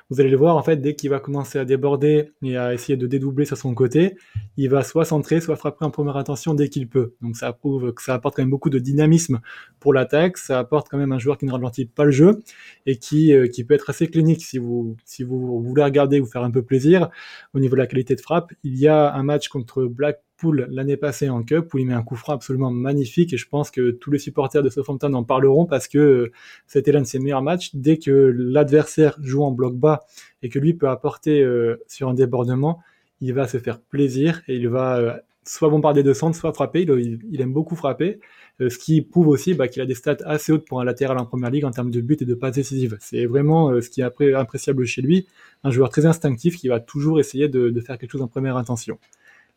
Vous 0.09 0.19
allez 0.19 0.31
le 0.31 0.39
voir, 0.39 0.57
en 0.57 0.63
fait, 0.63 0.79
dès 0.79 0.95
qu'il 0.95 1.11
va 1.11 1.21
commencer 1.21 1.59
à 1.59 1.67
déborder 1.67 2.31
et 2.43 2.57
à 2.57 2.73
essayer 2.73 2.97
de 2.97 3.07
dédoubler 3.07 3.45
sur 3.45 3.59
son 3.59 3.75
côté, 3.75 4.17
il 4.57 4.71
va 4.71 4.83
soit 4.83 5.05
centrer, 5.05 5.43
soit 5.43 5.57
frapper 5.57 5.85
en 5.85 5.91
première 5.91 6.17
intention 6.17 6.55
dès 6.55 6.71
qu'il 6.71 6.89
peut. 6.89 7.13
Donc 7.21 7.37
ça 7.37 7.53
prouve 7.53 7.93
que 7.93 8.03
ça 8.03 8.15
apporte 8.15 8.37
quand 8.37 8.41
même 8.45 8.49
beaucoup 8.49 8.71
de 8.71 8.79
dynamisme 8.79 9.43
pour 9.79 9.93
l'attaque. 9.93 10.39
Ça 10.39 10.59
apporte 10.59 10.89
quand 10.89 10.97
même 10.97 11.13
un 11.13 11.19
joueur 11.19 11.37
qui 11.37 11.45
ne 11.45 11.53
ralentit 11.53 11.85
pas 11.85 12.05
le 12.05 12.11
jeu 12.11 12.43
et 12.87 12.97
qui, 12.97 13.35
euh, 13.35 13.49
qui 13.49 13.63
peut 13.63 13.75
être 13.75 13.91
assez 13.91 14.07
clinique 14.07 14.43
si 14.43 14.57
vous, 14.57 14.97
si 15.05 15.23
vous 15.23 15.61
voulez 15.61 15.83
regarder, 15.83 16.19
vous 16.19 16.31
faire 16.31 16.45
un 16.45 16.51
peu 16.51 16.63
plaisir 16.63 17.11
au 17.53 17.61
niveau 17.61 17.77
de 17.77 17.81
la 17.83 17.87
qualité 17.87 18.15
de 18.15 18.23
frappe. 18.23 18.55
Il 18.63 18.79
y 18.79 18.89
a 18.89 19.13
un 19.13 19.23
match 19.23 19.49
contre 19.49 19.85
Black 19.85 20.23
Pool 20.37 20.67
l'année 20.71 20.97
passée 20.97 21.29
en 21.29 21.43
Cup 21.43 21.73
où 21.73 21.79
il 21.79 21.87
met 21.87 21.95
un 21.95 22.03
coup 22.03 22.17
franc 22.17 22.35
absolument 22.35 22.71
magnifique 22.71 23.33
et 23.33 23.37
je 23.37 23.49
pense 23.49 23.71
que 23.71 23.91
tous 23.91 24.11
les 24.11 24.19
supporters 24.19 24.63
de 24.63 24.69
Southampton 24.69 25.13
en 25.15 25.25
parleront 25.25 25.67
parce 25.67 25.89
que 25.89 25.99
euh, 25.99 26.33
c'était 26.67 26.93
l'un 26.93 27.01
de 27.01 27.07
ses 27.07 27.19
meilleurs 27.19 27.43
matchs. 27.43 27.75
Dès 27.75 27.99
que 27.99 28.11
l'adversaire 28.11 29.17
joue 29.21 29.43
en 29.43 29.51
bloc 29.51 29.77
bas 29.77 30.05
et 30.43 30.49
que 30.49 30.59
lui 30.59 30.75
peut 30.75 30.89
apporter 30.89 31.43
euh, 31.43 31.83
sur 31.87 32.09
un 32.09 32.15
débordement, 32.15 32.83
il 33.21 33.33
va 33.33 33.49
se 33.49 33.59
faire 33.59 33.81
plaisir 33.81 34.43
et 34.49 34.57
il 34.57 34.69
va 34.69 34.99
euh, 34.99 35.13
soit 35.45 35.71
bombarder 35.71 36.03
de 36.03 36.13
centre, 36.13 36.37
soit 36.37 36.53
frapper. 36.53 36.83
Il, 36.83 37.41
aime 37.41 37.53
beaucoup 37.53 37.77
frapper, 37.77 38.19
ce 38.59 38.77
qui 38.79 39.01
prouve 39.01 39.29
aussi 39.29 39.55
bah, 39.55 39.69
qu'il 39.69 39.81
a 39.81 39.87
des 39.87 39.95
stats 39.95 40.17
assez 40.25 40.51
hautes 40.51 40.67
pour 40.67 40.81
un 40.81 40.85
latéral 40.85 41.17
en 41.19 41.25
première 41.25 41.51
ligue 41.51 41.65
en 41.65 41.71
termes 41.71 41.93
de 41.93 42.01
but 42.01 42.21
et 42.21 42.25
de 42.25 42.35
passes 42.35 42.57
décisives. 42.57 42.97
C'est 43.01 43.27
vraiment 43.27 43.81
ce 43.81 43.89
qui 43.89 44.01
est 44.01 44.35
appréciable 44.35 44.85
chez 44.87 45.03
lui, 45.03 45.29
un 45.63 45.71
joueur 45.71 45.89
très 45.91 46.05
instinctif 46.05 46.57
qui 46.57 46.67
va 46.67 46.81
toujours 46.81 47.21
essayer 47.21 47.49
de, 47.49 47.71
de 47.71 47.81
faire 47.81 47.97
quelque 47.97 48.11
chose 48.11 48.23
en 48.23 48.29
première 48.29 48.57
intention. 48.57 48.99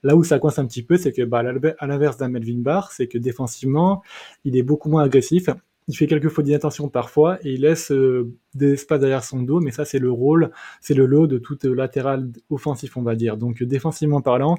Là 0.04 0.16
où 0.16 0.24
ça 0.24 0.40
coince 0.40 0.60
un 0.60 0.66
petit 0.66 0.84
peu, 0.84 0.98
c'est 0.98 1.12
que 1.12 1.24
bah, 1.24 1.44
à 1.80 1.88
l'inverse 1.88 2.18
d'un 2.18 2.30
Melvin 2.30 2.60
Barr, 2.60 2.92
c'est 2.92 3.08
que 3.08 3.18
défensivement, 3.18 4.02
il 4.46 4.56
est 4.56 4.64
beaucoup 4.64 4.90
moins 4.90 5.04
agressif. 5.04 5.50
Il 5.90 5.98
fait 5.98 6.08
quelques 6.08 6.30
fautes 6.30 6.46
d'inattention 6.46 6.88
parfois 6.88 7.40
et 7.44 7.54
il 7.54 7.62
laisse 7.62 7.92
euh, 7.92 8.32
des 8.54 8.74
espaces 8.74 9.00
derrière 9.00 9.24
son 9.24 9.42
dos, 9.42 9.60
mais 9.60 9.72
ça 9.72 9.86
c'est 9.86 9.98
le 10.00 10.12
rôle, 10.12 10.52
c'est 10.82 10.94
le 10.94 11.08
lot 11.08 11.26
de 11.26 11.40
tout 11.40 11.58
latéral 11.64 12.30
offensif, 12.50 12.96
on 12.96 13.02
va 13.02 13.16
dire. 13.16 13.38
Donc 13.38 13.64
défensivement 13.64 14.22
parlant, 14.22 14.56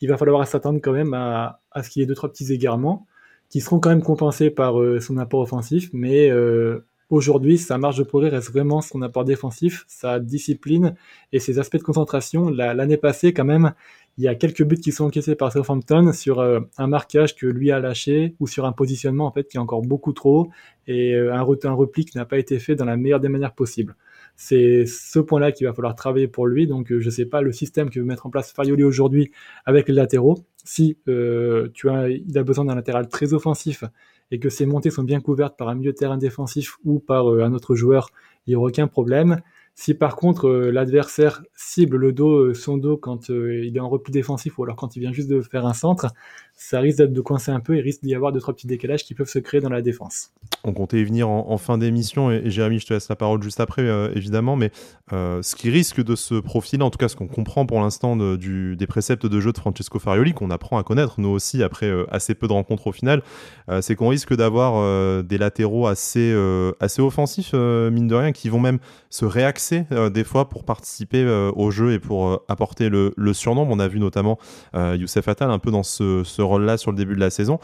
il 0.00 0.08
va 0.08 0.16
falloir 0.16 0.46
s'attendre 0.46 0.78
quand 0.80 0.92
même 0.92 1.14
à, 1.14 1.60
ce 1.82 1.90
qu'il 1.90 2.00
y 2.00 2.02
ait 2.04 2.06
deux 2.06 2.14
trois 2.14 2.30
petits 2.30 2.52
égarements 2.52 3.06
qui 3.50 3.60
seront 3.60 3.80
quand 3.80 3.88
même 3.88 4.02
compensés 4.02 4.50
par 4.50 4.80
euh, 4.80 5.00
son 5.00 5.16
apport 5.18 5.40
offensif, 5.40 5.90
mais 5.92 6.30
euh, 6.30 6.84
aujourd'hui 7.10 7.58
sa 7.58 7.76
marge 7.76 7.98
de 7.98 8.04
progrès 8.04 8.28
reste 8.28 8.52
vraiment 8.52 8.80
son 8.80 9.02
apport 9.02 9.24
défensif, 9.24 9.84
sa 9.88 10.20
discipline 10.20 10.94
et 11.32 11.40
ses 11.40 11.58
aspects 11.58 11.78
de 11.78 11.82
concentration. 11.82 12.50
L'année 12.50 12.98
passée 12.98 13.32
quand 13.32 13.44
même, 13.44 13.72
il 14.18 14.24
y 14.24 14.28
a 14.28 14.34
quelques 14.34 14.64
buts 14.64 14.80
qui 14.80 14.90
sont 14.90 15.04
encaissés 15.04 15.36
par 15.36 15.52
Southampton 15.52 16.12
sur 16.12 16.40
euh, 16.40 16.58
un 16.76 16.88
marquage 16.88 17.36
que 17.36 17.46
lui 17.46 17.70
a 17.70 17.78
lâché 17.78 18.34
ou 18.40 18.48
sur 18.48 18.66
un 18.66 18.72
positionnement 18.72 19.26
en 19.26 19.30
qui 19.30 19.56
est 19.56 19.58
encore 19.58 19.82
beaucoup 19.82 20.12
trop 20.12 20.50
et 20.88 21.14
euh, 21.14 21.32
un, 21.32 21.38
un 21.38 21.72
repli 21.72 22.04
qui 22.04 22.16
n'a 22.18 22.24
pas 22.24 22.36
été 22.36 22.58
fait 22.58 22.74
dans 22.74 22.84
la 22.84 22.96
meilleure 22.96 23.20
des 23.20 23.28
manières 23.28 23.54
possibles. 23.54 23.94
C'est 24.34 24.86
ce 24.86 25.20
point-là 25.20 25.52
qu'il 25.52 25.68
va 25.68 25.72
falloir 25.72 25.94
travailler 25.94 26.26
pour 26.26 26.48
lui. 26.48 26.66
Donc 26.66 26.90
euh, 26.90 26.98
je 26.98 27.06
ne 27.06 27.10
sais 27.10 27.26
pas 27.26 27.42
le 27.42 27.52
système 27.52 27.90
que 27.90 28.00
veut 28.00 28.04
mettre 28.04 28.26
en 28.26 28.30
place 28.30 28.52
Farioli 28.52 28.82
aujourd'hui 28.82 29.30
avec 29.64 29.86
les 29.86 29.94
latéraux. 29.94 30.40
Si 30.64 30.98
tu 31.06 31.88
as, 31.88 32.08
il 32.08 32.36
a 32.36 32.42
besoin 32.42 32.64
d'un 32.64 32.74
latéral 32.74 33.08
très 33.08 33.32
offensif 33.32 33.84
et 34.32 34.40
que 34.40 34.50
ses 34.50 34.66
montées 34.66 34.90
sont 34.90 35.04
bien 35.04 35.20
couvertes 35.20 35.56
par 35.56 35.68
un 35.68 35.76
milieu 35.76 35.92
de 35.92 35.96
terrain 35.96 36.18
défensif 36.18 36.76
ou 36.84 36.98
par 36.98 37.28
un 37.28 37.54
autre 37.54 37.74
joueur, 37.74 38.10
il 38.46 38.50
n'y 38.50 38.56
aura 38.56 38.66
aucun 38.66 38.86
problème. 38.86 39.40
Si 39.80 39.94
par 39.94 40.16
contre 40.16 40.48
euh, 40.48 40.72
l'adversaire 40.72 41.44
cible 41.54 41.98
le 41.98 42.12
dos, 42.12 42.46
euh, 42.46 42.52
son 42.52 42.78
dos 42.78 42.96
quand 42.96 43.30
euh, 43.30 43.64
il 43.64 43.76
est 43.76 43.80
en 43.80 43.88
repli 43.88 44.10
défensif 44.12 44.58
ou 44.58 44.64
alors 44.64 44.74
quand 44.74 44.96
il 44.96 44.98
vient 44.98 45.12
juste 45.12 45.28
de 45.28 45.40
faire 45.40 45.66
un 45.66 45.72
centre, 45.72 46.08
ça 46.58 46.80
risque 46.80 46.98
de 46.98 47.20
coincer 47.20 47.52
un 47.52 47.60
peu 47.60 47.76
et 47.76 47.80
risque 47.80 48.02
d'y 48.02 48.16
avoir 48.16 48.32
deux 48.32 48.40
trois 48.40 48.52
petits 48.52 48.66
décalages 48.66 49.04
qui 49.04 49.14
peuvent 49.14 49.28
se 49.28 49.38
créer 49.38 49.60
dans 49.60 49.70
la 49.70 49.80
défense. 49.80 50.32
On 50.64 50.72
comptait 50.72 51.00
y 51.00 51.04
venir 51.04 51.28
en, 51.28 51.56
fin 51.56 51.78
d'émission 51.78 52.32
et, 52.32 52.50
Jérémy, 52.50 52.80
je 52.80 52.86
te 52.86 52.94
laisse 52.94 53.08
la 53.08 53.14
parole 53.14 53.40
juste 53.42 53.60
après 53.60 53.86
évidemment, 54.14 54.56
mais 54.56 54.72
ce 55.10 55.54
qui 55.54 55.70
risque 55.70 56.02
de 56.02 56.16
se 56.16 56.34
profiler, 56.34 56.82
en 56.82 56.90
tout 56.90 56.98
cas 56.98 57.06
ce 57.06 57.14
qu'on 57.14 57.28
comprend 57.28 57.64
pour 57.64 57.80
l'instant 57.80 58.16
des 58.16 58.86
préceptes 58.88 59.24
de 59.26 59.40
jeu 59.40 59.52
de 59.52 59.58
Francesco 59.58 60.00
Farioli, 60.00 60.32
qu'on 60.32 60.50
apprend 60.50 60.78
à 60.78 60.82
connaître 60.82 61.20
nous 61.20 61.28
aussi 61.28 61.62
après 61.62 61.92
assez 62.10 62.34
peu 62.34 62.48
de 62.48 62.52
rencontres 62.52 62.88
au 62.88 62.92
final, 62.92 63.22
c'est 63.80 63.94
qu'on 63.94 64.08
risque 64.08 64.34
d'avoir 64.34 65.22
des 65.22 65.38
latéraux 65.38 65.86
assez, 65.86 66.34
assez 66.80 67.00
offensifs, 67.00 67.52
mine 67.54 68.08
de 68.08 68.14
rien, 68.16 68.32
qui 68.32 68.48
vont 68.48 68.60
même 68.60 68.78
se 69.10 69.24
réaxer 69.24 69.84
des 70.12 70.24
fois 70.24 70.48
pour 70.48 70.64
participer 70.64 71.24
au 71.54 71.70
jeu 71.70 71.92
et 71.92 72.00
pour 72.00 72.42
apporter 72.48 72.88
le, 72.88 73.12
surnombre. 73.32 73.70
On 73.72 73.78
a 73.78 73.86
vu 73.86 74.00
notamment 74.00 74.38
Youssef 74.74 75.28
Attal 75.28 75.52
un 75.52 75.60
peu 75.60 75.70
dans 75.70 75.84
ce, 75.84 76.24
ce 76.24 76.42
rôle-là 76.48 76.76
sur 76.76 76.90
le 76.90 76.96
début 76.96 77.14
de 77.14 77.20
la 77.20 77.30
saison. 77.30 77.58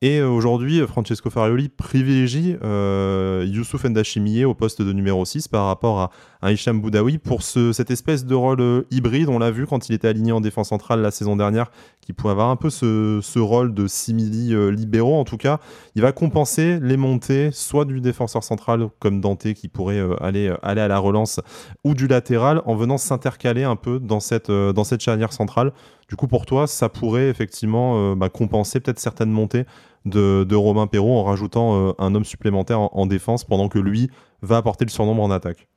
Et 0.00 0.20
euh, 0.20 0.28
aujourd'hui, 0.28 0.80
Francesco 0.86 1.28
Farioli 1.28 1.68
privilégie 1.68 2.56
euh, 2.62 3.44
Youssouf 3.48 3.82
Ndachimie 3.84 4.44
au 4.44 4.54
poste 4.54 4.80
de 4.80 4.92
numéro 4.92 5.24
6 5.24 5.48
par 5.48 5.66
rapport 5.66 5.98
à, 5.98 6.10
à 6.40 6.52
Hicham 6.52 6.80
Boudaoui 6.80 7.18
pour 7.18 7.42
ce, 7.42 7.72
cette 7.72 7.90
espèce 7.90 8.24
de 8.24 8.36
rôle 8.36 8.60
euh, 8.60 8.82
hybride. 8.92 9.28
On 9.28 9.40
l'a 9.40 9.50
vu 9.50 9.66
quand 9.66 9.88
il 9.88 9.96
était 9.96 10.06
aligné 10.06 10.30
en 10.30 10.40
défense 10.40 10.68
centrale 10.68 11.00
la 11.00 11.10
saison 11.10 11.34
dernière, 11.34 11.72
qui 12.00 12.12
pouvait 12.12 12.30
avoir 12.30 12.50
un 12.50 12.54
peu 12.54 12.70
ce, 12.70 13.38
rôle 13.40 13.74
de 13.74 13.88
simili 13.88 14.54
libéraux. 14.70 15.18
En 15.18 15.24
tout 15.24 15.36
cas, 15.36 15.58
il 15.96 16.02
va 16.02 16.12
compenser 16.12 16.78
les 16.80 16.96
montées, 16.96 17.50
soit 17.52 17.84
du 17.84 18.00
défenseur 18.00 18.44
central 18.44 18.90
comme 19.00 19.20
Dante 19.20 19.52
qui 19.52 19.66
pourrait 19.66 20.00
aller, 20.20 20.54
à 20.62 20.74
la 20.74 20.98
relance, 20.98 21.40
ou 21.82 21.94
du 21.94 22.06
latéral 22.06 22.62
en 22.66 22.76
venant 22.76 22.98
s'intercaler 22.98 23.64
un 23.64 23.76
peu 23.76 23.98
dans 23.98 24.20
cette, 24.20 24.50
dans 24.50 24.84
charnière 24.84 25.32
centrale. 25.32 25.72
Du 26.08 26.16
coup, 26.16 26.28
pour 26.28 26.46
toi, 26.46 26.66
ça 26.66 26.88
pourrait 26.88 27.28
effectivement 27.28 28.16
bah, 28.16 28.28
compenser 28.28 28.80
peut-être 28.80 29.00
certaines 29.00 29.30
montées 29.30 29.66
de, 30.08 30.54
Romain 30.54 30.86
Perrault 30.86 31.18
en 31.18 31.24
rajoutant 31.24 31.88
euh, 31.88 31.92
un 31.98 32.14
homme 32.14 32.24
supplémentaire 32.24 32.80
en, 32.80 33.06
défense 33.06 33.44
pendant 33.44 33.68
que 33.68 33.78
lui 33.78 34.10
va 34.42 34.56
apporter 34.56 34.84
le 34.84 34.90
surnombre 34.90 35.22
en 35.22 35.30
attaque. 35.30 35.68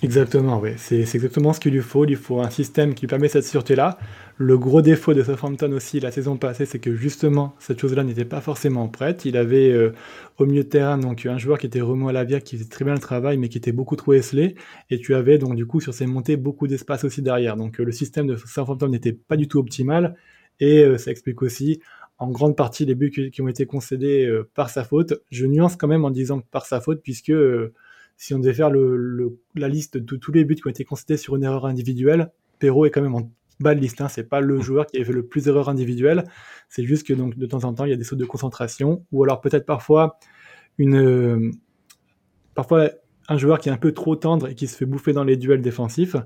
Exactement, 0.00 0.60
oui. 0.60 0.70
C'est 0.76 1.00
exactement 1.00 1.52
ce 1.52 1.58
qu'il 1.58 1.72
lui 1.72 1.80
faut. 1.80 2.04
Il 2.04 2.10
lui 2.10 2.14
faut 2.14 2.40
un 2.40 2.50
système 2.50 2.94
qui 2.94 3.08
permet 3.08 3.26
cette 3.26 3.44
sûreté-là. 3.44 3.98
Le 4.36 4.56
gros 4.56 4.80
défaut 4.80 5.12
de 5.12 5.24
Southampton 5.24 5.72
aussi 5.72 5.98
la 5.98 6.12
saison 6.12 6.36
passée, 6.36 6.66
c'est 6.66 6.78
que 6.78 6.94
justement, 6.94 7.56
cette 7.58 7.80
chose-là 7.80 8.04
n'était 8.04 8.24
pas 8.24 8.40
forcément 8.40 8.86
prête. 8.86 9.24
Il 9.24 9.36
avait 9.36 9.72
euh, 9.72 9.92
au 10.38 10.46
milieu 10.46 10.62
de 10.62 10.68
terrain 10.68 10.98
donc 10.98 11.26
un 11.26 11.36
joueur 11.36 11.58
qui 11.58 11.66
était 11.66 11.80
Romain 11.80 12.12
Lavia, 12.12 12.40
qui 12.40 12.56
faisait 12.56 12.68
très 12.68 12.84
bien 12.84 12.94
le 12.94 13.00
travail, 13.00 13.38
mais 13.38 13.48
qui 13.48 13.58
était 13.58 13.72
beaucoup 13.72 13.96
trop 13.96 14.12
esselé. 14.12 14.54
Et 14.90 15.00
tu 15.00 15.16
avais 15.16 15.36
donc 15.36 15.56
du 15.56 15.66
coup 15.66 15.80
sur 15.80 15.92
ses 15.92 16.06
montées 16.06 16.36
beaucoup 16.36 16.68
d'espace 16.68 17.02
aussi 17.02 17.20
derrière. 17.20 17.56
Donc 17.56 17.80
euh, 17.80 17.84
le 17.84 17.90
système 17.90 18.28
de 18.28 18.36
Southampton 18.36 18.88
n'était 18.88 19.12
pas 19.12 19.36
du 19.36 19.48
tout 19.48 19.58
optimal. 19.58 20.14
Et 20.60 20.84
ça 20.98 21.12
explique 21.12 21.40
aussi 21.42 21.80
en 22.18 22.30
grande 22.30 22.56
partie 22.56 22.84
les 22.84 22.94
buts 22.94 23.10
qui, 23.10 23.42
ont 23.42 23.48
été 23.48 23.66
concédés 23.66 24.26
euh, 24.26 24.48
par 24.54 24.70
sa 24.70 24.84
faute. 24.84 25.14
Je 25.30 25.46
nuance 25.46 25.76
quand 25.76 25.88
même 25.88 26.04
en 26.04 26.10
disant 26.10 26.40
par 26.40 26.66
sa 26.66 26.80
faute, 26.80 27.00
puisque 27.02 27.30
euh, 27.30 27.72
si 28.16 28.34
on 28.34 28.40
devait 28.40 28.54
faire 28.54 28.70
le, 28.70 29.38
la 29.54 29.68
liste 29.68 29.96
de 29.96 30.16
tous 30.16 30.32
les 30.32 30.44
buts 30.44 30.56
qui 30.56 30.66
ont 30.66 30.70
été 30.70 30.84
concédés 30.84 31.16
sur 31.16 31.36
une 31.36 31.44
erreur 31.44 31.66
individuelle, 31.66 32.32
Perrault 32.58 32.86
est 32.86 32.90
quand 32.90 33.02
même 33.02 33.14
en 33.14 33.30
bas 33.60 33.74
de 33.74 33.80
liste. 33.80 34.00
Hein. 34.00 34.08
C'est 34.08 34.28
pas 34.28 34.40
le 34.40 34.58
mm. 34.58 34.62
joueur 34.62 34.86
qui 34.86 35.00
a 35.00 35.04
fait 35.04 35.12
le 35.12 35.26
plus 35.26 35.44
d'erreurs 35.44 35.68
individuelles. 35.68 36.24
C'est 36.68 36.84
juste 36.84 37.06
que 37.06 37.12
donc 37.12 37.36
de 37.38 37.46
temps 37.46 37.64
en 37.64 37.72
temps 37.72 37.84
il 37.84 37.90
y 37.90 37.94
a 37.94 37.96
des 37.96 38.04
sautes 38.04 38.18
de 38.18 38.24
concentration, 38.24 39.04
ou 39.12 39.22
alors 39.22 39.40
peut-être 39.40 39.66
parfois 39.66 40.18
une 40.78 40.96
euh, 40.96 41.50
parfois 42.54 42.90
un 43.28 43.36
joueur 43.36 43.58
qui 43.58 43.68
est 43.68 43.72
un 43.72 43.78
peu 43.78 43.92
trop 43.92 44.16
tendre 44.16 44.48
et 44.48 44.54
qui 44.54 44.66
se 44.66 44.76
fait 44.76 44.86
bouffer 44.86 45.12
dans 45.12 45.24
les 45.24 45.36
duels 45.36 45.62
défensifs. 45.62 46.16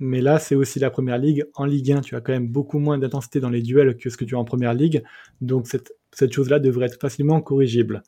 Mais 0.00 0.20
là, 0.20 0.38
c'est 0.38 0.54
aussi 0.54 0.78
la 0.78 0.90
première 0.90 1.18
ligue. 1.18 1.46
En 1.54 1.64
Ligue 1.64 1.92
1, 1.92 2.00
tu 2.00 2.16
as 2.16 2.20
quand 2.20 2.32
même 2.32 2.48
beaucoup 2.48 2.78
moins 2.78 2.98
d'intensité 2.98 3.40
dans 3.40 3.50
les 3.50 3.62
duels 3.62 3.96
que 3.96 4.10
ce 4.10 4.16
que 4.16 4.24
tu 4.24 4.34
as 4.34 4.38
en 4.38 4.44
première 4.44 4.74
ligue. 4.74 5.02
Donc, 5.40 5.66
cette, 5.66 6.32
chose-là 6.32 6.58
devrait 6.58 6.86
être 6.86 7.00
facilement 7.00 7.40
corrigible. 7.40 8.02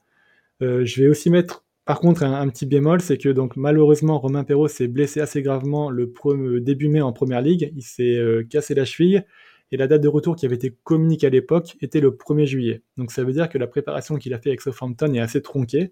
Euh, 0.62 0.85
je 0.85 1.02
vais 1.02 1.09
aussi 1.09 1.31
mettre, 1.31 1.64
par 1.85 2.00
contre, 2.00 2.23
un, 2.25 2.49
petit 2.49 2.66
bémol 2.66 3.00
c'est 3.00 3.19
que, 3.19 3.28
donc, 3.28 3.57
malheureusement, 3.57 4.19
Romain 4.19 4.45
Perrault 4.45 4.69
s'est 4.69 4.88
blessé 4.88 5.21
assez 5.21 5.43
gravement 5.43 5.90
le 5.90 6.12
début 6.61 6.88
mai 6.88 7.00
en 7.00 7.12
première 7.12 7.40
ligue. 7.43 7.73
Il 7.76 7.83
s'est 7.83 8.16
euh, 8.16 8.43
cassé 8.45 8.75
la 8.75 8.85
cheville. 8.85 9.25
Et 9.73 9.76
la 9.76 9.88
date 9.88 10.00
de 10.00 10.09
retour 10.09 10.37
qui 10.37 10.47
avait 10.47 10.55
été 10.55 10.76
communiquée 10.85 11.26
à 11.26 11.31
l'époque 11.31 11.76
était 11.81 12.00
le 12.00 12.11
1er 12.11 12.47
juillet. 12.47 12.83
Donc, 12.97 13.11
ça 13.11 13.25
veut 13.25 13.33
dire 13.33 13.49
que 13.49 13.59
la 13.59 13.66
préparation 13.66 14.16
qu'il 14.16 14.33
a 14.33 14.38
fait 14.38 14.50
avec 14.50 14.61
Southampton 14.61 15.12
est 15.12 15.19
assez 15.21 15.43
tronquée. 15.43 15.90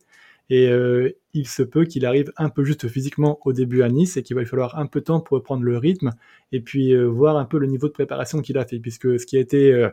Et 0.51 0.69
euh, 0.69 1.11
il 1.33 1.49
se 1.49 1.63
peut 1.63 1.85
qu'il 1.85 2.05
arrive 2.05 2.33
un 2.37 2.51
peu 2.51 2.65
juste 2.65 2.89
physiquement 2.89 3.39
au 3.45 3.53
début 3.53 3.83
à 3.83 3.89
Nice 3.89 4.17
et 4.17 4.23
qu'il 4.23 4.35
va 4.35 4.43
lui 4.43 4.49
falloir 4.49 4.79
un 4.79 4.87
peu 4.87 5.01
de 5.01 5.07
temps 5.07 5.21
pour 5.21 5.37
reprendre 5.37 5.63
le 5.63 5.79
rythme 5.79 6.11
et 6.53 6.61
puis 6.61 6.93
euh, 6.93 7.05
voir 7.07 7.37
un 7.37 7.45
peu 7.45 7.59
le 7.59 7.67
niveau 7.67 7.89
de 7.89 7.93
préparation 7.93 8.41
qu'il 8.41 8.59
a 8.59 8.67
fait. 8.67 8.79
Puisque 8.79 9.19
ce 9.19 9.25
qui 9.25 9.37
a 9.37 9.41
été 9.41 9.73
euh, 9.73 9.89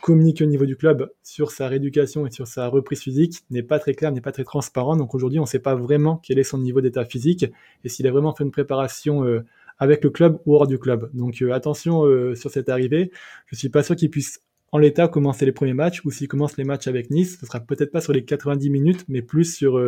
communiqué 0.00 0.44
au 0.44 0.46
niveau 0.46 0.66
du 0.66 0.76
club 0.76 1.10
sur 1.22 1.50
sa 1.50 1.68
rééducation 1.68 2.26
et 2.26 2.30
sur 2.30 2.46
sa 2.46 2.68
reprise 2.68 3.00
physique 3.02 3.42
n'est 3.50 3.62
pas 3.62 3.78
très 3.78 3.94
clair, 3.94 4.12
n'est 4.12 4.20
pas 4.22 4.32
très 4.32 4.44
transparent. 4.44 4.96
Donc 4.96 5.14
aujourd'hui, 5.14 5.38
on 5.38 5.42
ne 5.42 5.48
sait 5.48 5.58
pas 5.58 5.74
vraiment 5.74 6.16
quel 6.16 6.38
est 6.38 6.44
son 6.44 6.58
niveau 6.58 6.80
d'état 6.80 7.04
physique 7.04 7.44
et 7.84 7.88
s'il 7.88 8.06
a 8.06 8.10
vraiment 8.10 8.34
fait 8.34 8.44
une 8.44 8.50
préparation 8.50 9.24
avec 9.78 10.02
le 10.04 10.10
club 10.10 10.38
ou 10.46 10.54
hors 10.54 10.66
du 10.66 10.78
club. 10.78 11.10
Donc 11.14 11.42
attention 11.42 12.04
sur 12.34 12.50
cette 12.50 12.68
arrivée. 12.68 13.10
Je 13.46 13.56
suis 13.56 13.68
pas 13.68 13.82
sûr 13.82 13.96
qu'il 13.96 14.10
puisse 14.10 14.40
en 14.76 14.78
l'état 14.78 15.08
commencer 15.08 15.46
les 15.46 15.52
premiers 15.52 15.72
matchs 15.72 16.04
ou 16.04 16.10
s'il 16.10 16.28
commence 16.28 16.58
les 16.58 16.64
matchs 16.64 16.86
avec 16.86 17.10
Nice, 17.10 17.38
ce 17.40 17.46
sera 17.46 17.60
peut-être 17.60 17.90
pas 17.90 18.02
sur 18.02 18.12
les 18.12 18.26
90 18.26 18.68
minutes, 18.68 19.06
mais 19.08 19.22
plus 19.22 19.56
sur 19.56 19.80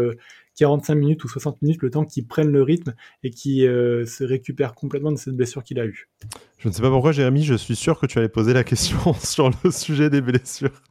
45 0.57 0.95
euh, 0.95 0.97
minutes 0.97 1.25
ou 1.25 1.29
60 1.29 1.61
minutes, 1.61 1.83
le 1.83 1.91
temps 1.91 2.07
qu'il 2.07 2.27
prenne 2.27 2.51
le 2.51 2.63
rythme 2.63 2.95
et 3.23 3.29
qu'il 3.29 3.67
euh, 3.67 4.07
se 4.07 4.25
récupère 4.25 4.75
complètement 4.75 5.13
de 5.13 5.19
cette 5.19 5.35
blessure 5.35 5.63
qu'il 5.63 5.79
a 5.79 5.85
eue. 5.85 6.09
Je 6.57 6.69
ne 6.69 6.73
sais 6.73 6.81
pas 6.81 6.89
pourquoi, 6.89 7.13
Jérémy, 7.13 7.45
je 7.45 7.53
suis 7.53 7.77
sûr 7.77 8.01
que 8.01 8.07
tu 8.07 8.19
allais 8.19 8.31
poser 8.31 8.55
la 8.55 8.65
question 8.65 9.13
sur 9.23 9.51
le 9.63 9.71
sujet 9.71 10.09
des 10.09 10.23
blessures. 10.23 10.83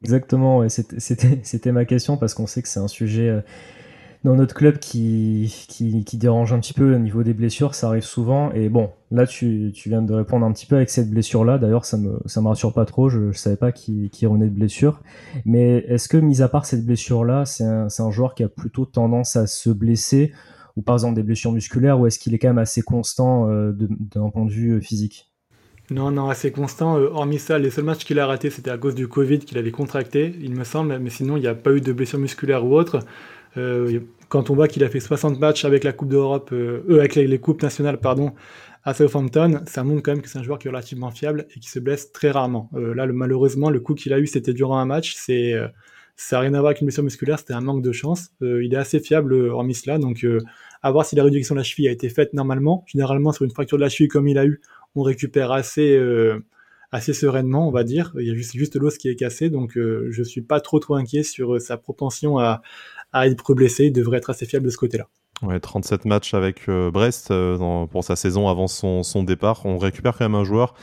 Exactement, 0.00 0.64
c'était 0.68 1.72
ma 1.72 1.84
question 1.84 2.16
parce 2.16 2.34
qu'on 2.34 2.46
sait 2.46 2.62
que 2.62 2.68
c'est 2.68 2.80
un 2.80 2.88
sujet 2.88 3.28
euh, 3.28 3.40
dans 4.24 4.34
notre 4.34 4.54
club 4.54 4.78
qui, 4.78 5.66
qui, 5.68 6.16
dérange 6.16 6.52
un 6.54 6.58
petit 6.58 6.72
peu 6.72 6.94
au 6.94 6.98
niveau 6.98 7.22
des 7.22 7.34
blessures, 7.34 7.74
ça 7.74 7.88
arrive 7.88 8.04
souvent. 8.04 8.50
Et 8.52 8.70
bon, 8.70 8.90
là, 9.10 9.26
tu, 9.26 9.70
tu 9.74 9.90
viens 9.90 10.00
de 10.00 10.14
répondre 10.14 10.46
un 10.46 10.52
petit 10.52 10.64
peu 10.64 10.76
avec 10.76 10.88
cette 10.88 11.10
blessure-là. 11.10 11.58
D'ailleurs, 11.58 11.84
ça 11.84 11.98
me, 11.98 12.18
ça 12.24 12.40
me 12.40 12.48
rassure 12.48 12.72
pas 12.72 12.86
trop. 12.86 13.10
Je, 13.10 13.18
ne 13.18 13.32
savais 13.32 13.56
pas 13.56 13.70
qui, 13.70 14.08
qui 14.10 14.26
de 14.26 14.48
blessure. 14.48 15.02
Mais 15.44 15.84
est-ce 15.88 16.08
que, 16.08 16.16
mis 16.16 16.40
à 16.40 16.48
part 16.48 16.64
cette 16.64 16.86
blessure-là, 16.86 17.44
c'est 17.44 17.64
un, 17.64 17.88
un 17.98 18.10
joueur 18.10 18.34
qui 18.34 18.42
a 18.42 18.48
plutôt 18.48 18.86
tendance 18.86 19.36
à 19.36 19.46
se 19.46 19.68
blesser 19.68 20.32
ou 20.76 20.82
par 20.82 20.96
exemple 20.96 21.14
des 21.14 21.22
blessures 21.22 21.52
musculaires 21.52 22.00
ou 22.00 22.06
est-ce 22.06 22.18
qu'il 22.18 22.34
est 22.34 22.38
quand 22.38 22.48
même 22.48 22.58
assez 22.58 22.82
constant 22.82 23.48
euh, 23.48 23.72
d'un 23.72 24.30
point 24.30 24.44
de 24.44 24.50
vue 24.50 24.72
euh, 24.72 24.80
physique? 24.80 25.30
Non, 25.90 26.10
non, 26.10 26.30
assez 26.30 26.50
constant. 26.50 26.98
Euh, 26.98 27.10
hormis 27.12 27.38
ça, 27.38 27.58
les 27.58 27.70
seuls 27.70 27.84
matchs 27.84 28.04
qu'il 28.04 28.18
a 28.18 28.26
ratés, 28.26 28.50
c'était 28.50 28.70
à 28.70 28.78
cause 28.78 28.94
du 28.94 29.06
Covid 29.06 29.40
qu'il 29.40 29.58
avait 29.58 29.70
contracté, 29.70 30.34
il 30.40 30.54
me 30.54 30.64
semble, 30.64 30.98
mais 30.98 31.10
sinon, 31.10 31.36
il 31.36 31.40
n'y 31.40 31.46
a 31.46 31.54
pas 31.54 31.72
eu 31.72 31.80
de 31.80 31.92
blessure 31.92 32.18
musculaire 32.18 32.64
ou 32.64 32.74
autre. 32.74 33.00
Quand 34.28 34.50
on 34.50 34.54
voit 34.54 34.68
qu'il 34.68 34.84
a 34.84 34.88
fait 34.88 35.00
60 35.00 35.38
matchs 35.38 35.64
avec 35.64 35.84
la 35.84 35.92
Coupe 35.92 36.08
d'Europe, 36.08 36.50
euh, 36.52 36.84
euh, 36.88 36.98
avec 36.98 37.14
les, 37.14 37.38
coupes 37.38 37.62
nationales, 37.62 37.98
pardon, 37.98 38.32
à 38.84 38.94
Southampton, 38.94 39.62
ça 39.66 39.84
montre 39.84 40.02
quand 40.02 40.12
même 40.12 40.22
que 40.22 40.28
c'est 40.28 40.38
un 40.38 40.42
joueur 40.42 40.58
qui 40.58 40.68
est 40.68 40.70
relativement 40.70 41.10
fiable 41.10 41.46
et 41.54 41.60
qui 41.60 41.70
se 41.70 41.78
blesse 41.78 42.12
très 42.12 42.30
rarement. 42.30 42.70
là, 42.74 43.06
malheureusement, 43.06 43.70
le 43.70 43.80
coup 43.80 43.94
qu'il 43.94 44.12
a 44.12 44.18
eu, 44.18 44.26
c'était 44.26 44.52
durant 44.52 44.78
un 44.78 44.84
match. 44.84 45.14
C'est 45.16 45.54
ça 46.16 46.36
n'a 46.36 46.40
rien 46.40 46.54
à 46.54 46.60
voir 46.60 46.66
avec 46.66 46.80
une 46.80 46.86
blessure 46.86 47.02
musculaire, 47.02 47.38
c'était 47.38 47.54
un 47.54 47.62
manque 47.62 47.82
de 47.82 47.92
chance. 47.92 48.28
il 48.42 48.72
est 48.72 48.76
assez 48.76 49.00
fiable 49.00 49.34
hormis 49.34 49.74
cela, 49.74 49.98
donc 49.98 50.26
à 50.82 50.90
voir 50.90 51.06
si 51.06 51.16
la 51.16 51.24
réduction 51.24 51.54
de 51.54 51.60
la 51.60 51.64
cheville 51.64 51.88
a 51.88 51.92
été 51.92 52.10
faite 52.10 52.34
normalement. 52.34 52.84
Généralement, 52.86 53.32
sur 53.32 53.46
une 53.46 53.50
fracture 53.50 53.78
de 53.78 53.82
la 53.82 53.88
cheville 53.88 54.08
comme 54.08 54.28
il 54.28 54.36
a 54.36 54.44
eu, 54.44 54.60
on 54.94 55.02
récupère 55.02 55.50
assez 55.50 55.98
assez 56.94 57.12
sereinement, 57.12 57.66
on 57.66 57.72
va 57.72 57.82
dire. 57.82 58.12
Il 58.20 58.26
y 58.26 58.30
a 58.30 58.34
juste, 58.34 58.54
juste 58.54 58.76
l'os 58.76 58.96
qui 58.98 59.08
est 59.08 59.16
cassé, 59.16 59.50
donc 59.50 59.76
euh, 59.76 60.06
je 60.10 60.22
suis 60.22 60.42
pas 60.42 60.60
trop 60.60 60.78
trop 60.78 60.94
inquiet 60.94 61.24
sur 61.24 61.60
sa 61.60 61.76
propension 61.76 62.38
à, 62.38 62.62
à 63.14 63.26
être 63.26 63.54
blessé. 63.54 63.86
Il 63.86 63.92
devrait 63.92 64.18
être 64.18 64.28
assez 64.28 64.44
fiable 64.44 64.66
de 64.66 64.70
ce 64.70 64.76
côté-là. 64.76 65.06
Ouais, 65.42 65.58
37 65.58 66.04
matchs 66.04 66.34
avec 66.34 66.68
Brest 66.68 67.32
pour 67.90 68.04
sa 68.04 68.16
saison 68.16 68.48
avant 68.48 68.68
son, 68.68 69.22
départ. 69.24 69.64
On 69.64 69.78
récupère 69.78 70.16
quand 70.16 70.24
même 70.24 70.34
un 70.34 70.44
joueur 70.44 70.74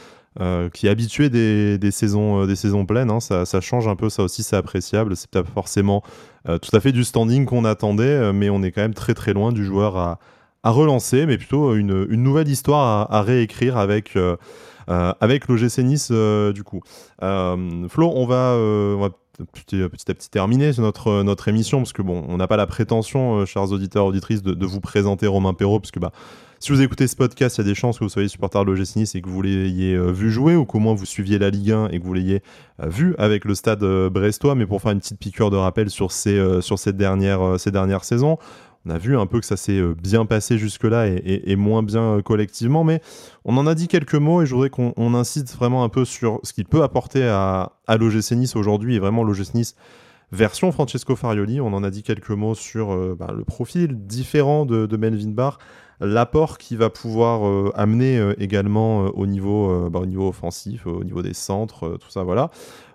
qui 0.73 0.87
est 0.87 0.89
habitué 0.89 1.29
des, 1.29 1.91
saisons, 1.91 2.45
des 2.45 2.55
saisons 2.55 2.85
pleines. 2.85 3.09
Hein. 3.09 3.19
Ça, 3.19 3.61
change 3.61 3.87
un 3.87 3.95
peu, 3.95 4.09
ça 4.09 4.23
aussi 4.23 4.43
c'est 4.43 4.55
appréciable. 4.55 5.15
C'est 5.15 5.31
pas 5.31 5.43
forcément 5.43 6.03
tout 6.45 6.75
à 6.75 6.79
fait 6.79 6.91
du 6.91 7.03
standing 7.03 7.45
qu'on 7.45 7.65
attendait, 7.65 8.33
mais 8.33 8.49
on 8.49 8.61
est 8.61 8.71
quand 8.71 8.81
même 8.81 8.93
très 8.93 9.13
très 9.13 9.33
loin 9.33 9.51
du 9.51 9.63
joueur 9.63 9.97
à, 9.97 10.19
relancer, 10.63 11.25
mais 11.25 11.37
plutôt 11.37 11.75
une, 11.75 12.05
nouvelle 12.05 12.47
histoire 12.47 13.11
à, 13.11 13.21
réécrire 13.21 13.77
avec, 13.77 14.15
euh, 14.15 14.37
euh, 14.89 15.13
avec 15.19 15.47
l'OGC 15.47 15.79
Nice 15.79 16.09
euh, 16.11 16.53
du 16.53 16.63
coup. 16.63 16.81
Flo, 17.19 18.11
on 18.13 18.25
va 18.25 19.09
petit, 19.45 19.77
petit, 19.87 20.11
à 20.11 20.13
petit 20.13 20.29
terminer 20.29 20.71
notre, 20.77 21.23
notre 21.23 21.47
émission, 21.47 21.79
parce 21.79 21.93
que 21.93 22.01
bon, 22.01 22.23
on 22.27 22.37
n'a 22.37 22.47
pas 22.47 22.57
la 22.57 22.67
prétention, 22.67 23.45
chers 23.45 23.71
auditeurs, 23.71 24.05
auditrices, 24.05 24.41
de, 24.43 24.65
vous 24.65 24.79
présenter 24.79 25.27
Romain 25.27 25.53
Perrault, 25.53 25.79
parce 25.79 25.91
que 25.91 25.99
bah, 25.99 26.11
si 26.59 26.71
vous 26.71 26.81
écoutez 26.81 27.07
ce 27.07 27.15
podcast, 27.15 27.57
il 27.57 27.61
y 27.61 27.63
a 27.63 27.67
des 27.67 27.75
chances 27.75 27.97
que 27.97 28.03
vous 28.03 28.09
soyez 28.09 28.27
supporter 28.27 28.63
de 28.63 28.71
l'OGC 28.71 28.95
Nice 28.97 29.15
et 29.15 29.21
que 29.21 29.29
vous 29.29 29.41
l'ayez 29.41 29.97
vu 30.11 30.31
jouer, 30.31 30.55
ou 30.55 30.65
qu'au 30.65 30.79
moins 30.79 30.93
vous 30.93 31.05
suiviez 31.05 31.39
la 31.39 31.49
Ligue 31.49 31.71
1 31.71 31.89
et 31.89 31.99
que 31.99 32.05
vous 32.05 32.13
l'ayez 32.13 32.41
vu 32.79 33.15
avec 33.17 33.45
le 33.45 33.55
stade 33.55 33.83
brestois. 34.09 34.53
Mais 34.53 34.67
pour 34.67 34.81
faire 34.81 34.91
une 34.91 34.99
petite 34.99 35.17
piqûre 35.17 35.49
de 35.49 35.57
rappel 35.57 35.89
sur 35.89 36.11
ces, 36.11 36.61
sur 36.61 36.77
ces 36.77 36.93
dernières 36.93 38.03
saisons, 38.03 38.37
on 38.85 38.89
a 38.89 38.97
vu 38.97 39.17
un 39.17 39.25
peu 39.25 39.39
que 39.39 39.45
ça 39.45 39.57
s'est 39.57 39.79
euh, 39.79 39.93
bien 39.93 40.25
passé 40.25 40.57
jusque-là 40.57 41.07
et, 41.07 41.55
moins 41.55 41.83
bien 41.83 42.01
euh, 42.01 42.21
collectivement, 42.21 42.83
mais 42.83 43.01
on 43.45 43.57
en 43.57 43.67
a 43.67 43.75
dit 43.75 43.87
quelques 43.87 44.15
mots 44.15 44.41
et 44.41 44.45
je 44.45 44.53
voudrais 44.53 44.69
qu'on 44.69 45.13
incite 45.13 45.53
vraiment 45.55 45.83
un 45.83 45.89
peu 45.89 46.05
sur 46.05 46.39
ce 46.43 46.53
qu'il 46.53 46.65
peut 46.65 46.83
apporter 46.83 47.27
à, 47.27 47.73
à 47.87 47.97
l'OGC 47.97 48.31
Nice 48.31 48.55
aujourd'hui 48.55 48.95
et 48.95 48.99
vraiment 48.99 49.23
l'OGC 49.23 49.53
Nice 49.53 49.75
version 50.31 50.71
Francesco 50.71 51.15
Farioli. 51.15 51.61
On 51.61 51.73
en 51.73 51.83
a 51.83 51.89
dit 51.89 52.03
quelques 52.03 52.31
mots 52.31 52.55
sur 52.55 52.93
euh, 52.93 53.15
bah, 53.17 53.33
le 53.35 53.43
profil 53.43 54.05
différent 54.05 54.65
de, 54.65 54.85
de 54.85 54.97
Melvin 54.97 55.31
Barr, 55.31 55.59
l'apport 55.99 56.57
qu'il 56.57 56.77
va 56.77 56.89
pouvoir 56.89 57.73
amener 57.75 58.19
également 58.39 59.01
au, 59.01 59.27
niveau, 59.27 59.87
bah, 59.91 59.99
au 59.99 60.07
niveau 60.07 60.29
offensif, 60.29 60.87
au 60.87 61.03
niveau 61.03 61.21
des 61.21 61.35
centres, 61.35 61.99
tout 61.99 62.09
ça, 62.09 62.23
voilà. 62.23 62.49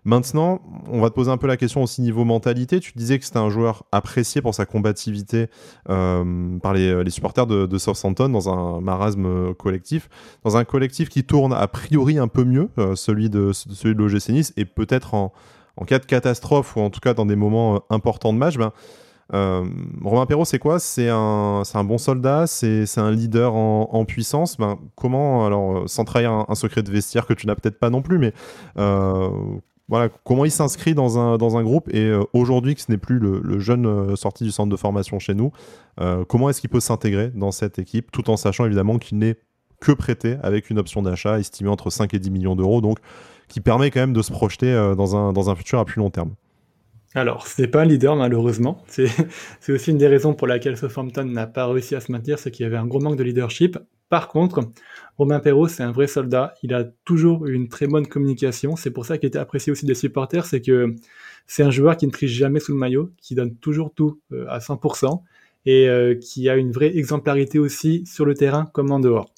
Maintenant, 0.06 0.60
on 0.88 1.00
va 1.00 1.10
te 1.10 1.16
poser 1.16 1.32
un 1.32 1.36
peu 1.36 1.48
la 1.48 1.56
question 1.56 1.82
aussi 1.82 2.00
niveau 2.00 2.24
mentalité. 2.24 2.78
Tu 2.78 2.92
disais 2.94 3.18
que 3.18 3.24
c'était 3.24 3.40
un 3.40 3.50
joueur 3.50 3.82
apprécié 3.90 4.40
pour 4.40 4.54
sa 4.54 4.64
combativité 4.64 5.48
euh, 5.90 6.58
par 6.60 6.74
les, 6.74 7.10
supporters 7.10 7.48
de, 7.48 7.66
de, 7.66 7.76
Southampton 7.76 8.28
dans 8.28 8.48
un 8.48 8.80
marasme 8.80 9.52
collectif, 9.54 10.08
dans 10.44 10.56
un 10.56 10.64
collectif 10.64 11.08
qui 11.08 11.24
tourne 11.24 11.52
a 11.52 11.66
priori 11.66 12.18
un 12.18 12.28
peu 12.28 12.44
mieux, 12.44 12.68
euh, 12.78 12.94
celui 12.94 13.30
de, 13.30 13.50
celui 13.52 13.96
de 13.96 14.00
l'OGC 14.00 14.28
Nice, 14.28 14.52
et 14.56 14.64
peut-être 14.64 15.14
en, 15.14 15.32
cas 15.84 15.98
de 15.98 16.06
catastrophe 16.06 16.76
ou 16.76 16.80
en 16.80 16.90
tout 16.90 17.00
cas 17.00 17.14
dans 17.14 17.26
des 17.26 17.36
moments 17.36 17.76
euh, 17.76 17.78
importants 17.90 18.32
de 18.32 18.38
match, 18.38 18.56
ben, 18.56 18.72
Romain 19.32 20.24
Perrault, 20.26 20.44
c'est 20.44 20.60
quoi? 20.60 20.78
C'est 20.78 21.08
un, 21.08 21.62
un, 21.74 21.84
bon 21.84 21.98
soldat, 21.98 22.46
c'est 22.46 22.86
un 22.98 23.10
leader 23.10 23.54
en, 23.54 24.04
puissance. 24.04 24.56
Ben, 24.56 24.78
comment, 24.94 25.44
alors, 25.44 25.88
sans 25.88 26.04
trahir 26.04 26.44
un, 26.48 26.54
secret 26.54 26.84
de 26.84 26.92
vestiaire 26.92 27.26
que 27.26 27.34
tu 27.34 27.48
n'as 27.48 27.56
peut-être 27.56 27.80
pas 27.80 27.90
non 27.90 28.02
plus, 28.02 28.18
mais 28.18 28.32
voilà, 29.88 30.08
comment 30.24 30.44
il 30.44 30.50
s'inscrit 30.50 30.94
dans 30.94 31.18
un, 31.18 31.36
dans 31.36 31.56
un 31.56 31.62
groupe? 31.62 31.88
Et 31.94 32.06
euh, 32.06 32.24
aujourd'hui 32.32 32.74
que 32.74 32.80
ce 32.80 32.90
n'est 32.90 32.98
plus 32.98 33.18
le, 33.18 33.58
jeune 33.60 33.86
euh, 33.86 34.16
sorti 34.16 34.44
du 34.44 34.50
centre 34.50 34.68
de 34.68 34.76
formation 34.76 35.18
chez 35.18 35.34
nous, 35.34 35.52
euh, 36.00 36.24
comment 36.24 36.50
est-ce 36.50 36.60
qu'il 36.60 36.70
peut 36.70 36.80
s'intégrer 36.80 37.30
dans 37.34 37.52
cette 37.52 37.78
équipe 37.78 38.10
tout 38.10 38.28
en 38.28 38.36
sachant 38.36 38.66
évidemment 38.66 38.98
qu'il 38.98 39.18
n'est 39.18 39.36
que 39.80 39.92
prêté 39.92 40.36
avec 40.42 40.70
une 40.70 40.78
option 40.78 41.02
d'achat 41.02 41.38
estimée 41.38 41.70
entre 41.70 41.90
5 41.90 42.14
et 42.14 42.18
10 42.18 42.30
millions 42.30 42.56
d'euros, 42.56 42.80
donc 42.80 42.98
qui 43.48 43.60
permet 43.60 43.90
quand 43.90 44.00
même 44.00 44.12
de 44.12 44.22
se 44.22 44.32
projeter 44.32 44.72
dans, 44.96 45.16
un, 45.16 45.32
dans 45.32 45.50
un 45.50 45.54
futur 45.54 45.78
à 45.78 45.84
plus 45.84 46.00
long 46.00 46.10
terme. 46.10 46.34
Alors, 47.16 47.46
c'est 47.46 47.68
pas 47.68 47.80
un 47.80 47.84
leader 47.86 48.14
malheureusement. 48.14 48.84
C'est 48.88 49.72
aussi 49.72 49.90
une 49.90 49.96
des 49.96 50.06
raisons 50.06 50.34
pour 50.34 50.46
laquelle 50.46 50.76
Southampton 50.76 51.24
n'a 51.24 51.46
pas 51.46 51.66
réussi 51.66 51.94
à 51.94 52.00
se 52.00 52.12
maintenir, 52.12 52.38
c'est 52.38 52.50
qu'il 52.50 52.64
y 52.64 52.66
avait 52.66 52.76
un 52.76 52.86
gros 52.86 53.00
manque 53.00 53.16
de 53.16 53.22
leadership. 53.22 53.78
Par 54.10 54.28
contre, 54.28 54.60
Romain 55.16 55.40
Perrault, 55.40 55.66
c'est 55.66 55.82
un 55.82 55.92
vrai 55.92 56.06
soldat. 56.06 56.54
Il 56.62 56.74
a 56.74 56.84
toujours 57.04 57.46
eu 57.46 57.54
une 57.54 57.68
très 57.68 57.86
bonne 57.86 58.06
communication. 58.06 58.76
C'est 58.76 58.90
pour 58.90 59.06
ça 59.06 59.16
qu'il 59.16 59.28
était 59.28 59.38
apprécié 59.38 59.72
aussi 59.72 59.86
des 59.86 59.94
supporters. 59.94 60.44
C'est 60.44 60.60
que 60.60 60.94
c'est 61.46 61.62
un 61.62 61.70
joueur 61.70 61.96
qui 61.96 62.06
ne 62.06 62.12
triche 62.12 62.32
jamais 62.32 62.60
sous 62.60 62.72
le 62.72 62.78
maillot, 62.78 63.10
qui 63.16 63.34
donne 63.34 63.56
toujours 63.56 63.92
tout 63.94 64.20
euh, 64.32 64.46
à 64.48 64.58
100% 64.58 65.22
et 65.64 65.88
euh, 65.88 66.14
qui 66.14 66.48
a 66.48 66.56
une 66.56 66.70
vraie 66.70 66.96
exemplarité 66.96 67.58
aussi 67.58 68.04
sur 68.06 68.26
le 68.26 68.34
terrain 68.34 68.66
comme 68.72 68.92
en 68.92 69.00
dehors. 69.00 69.32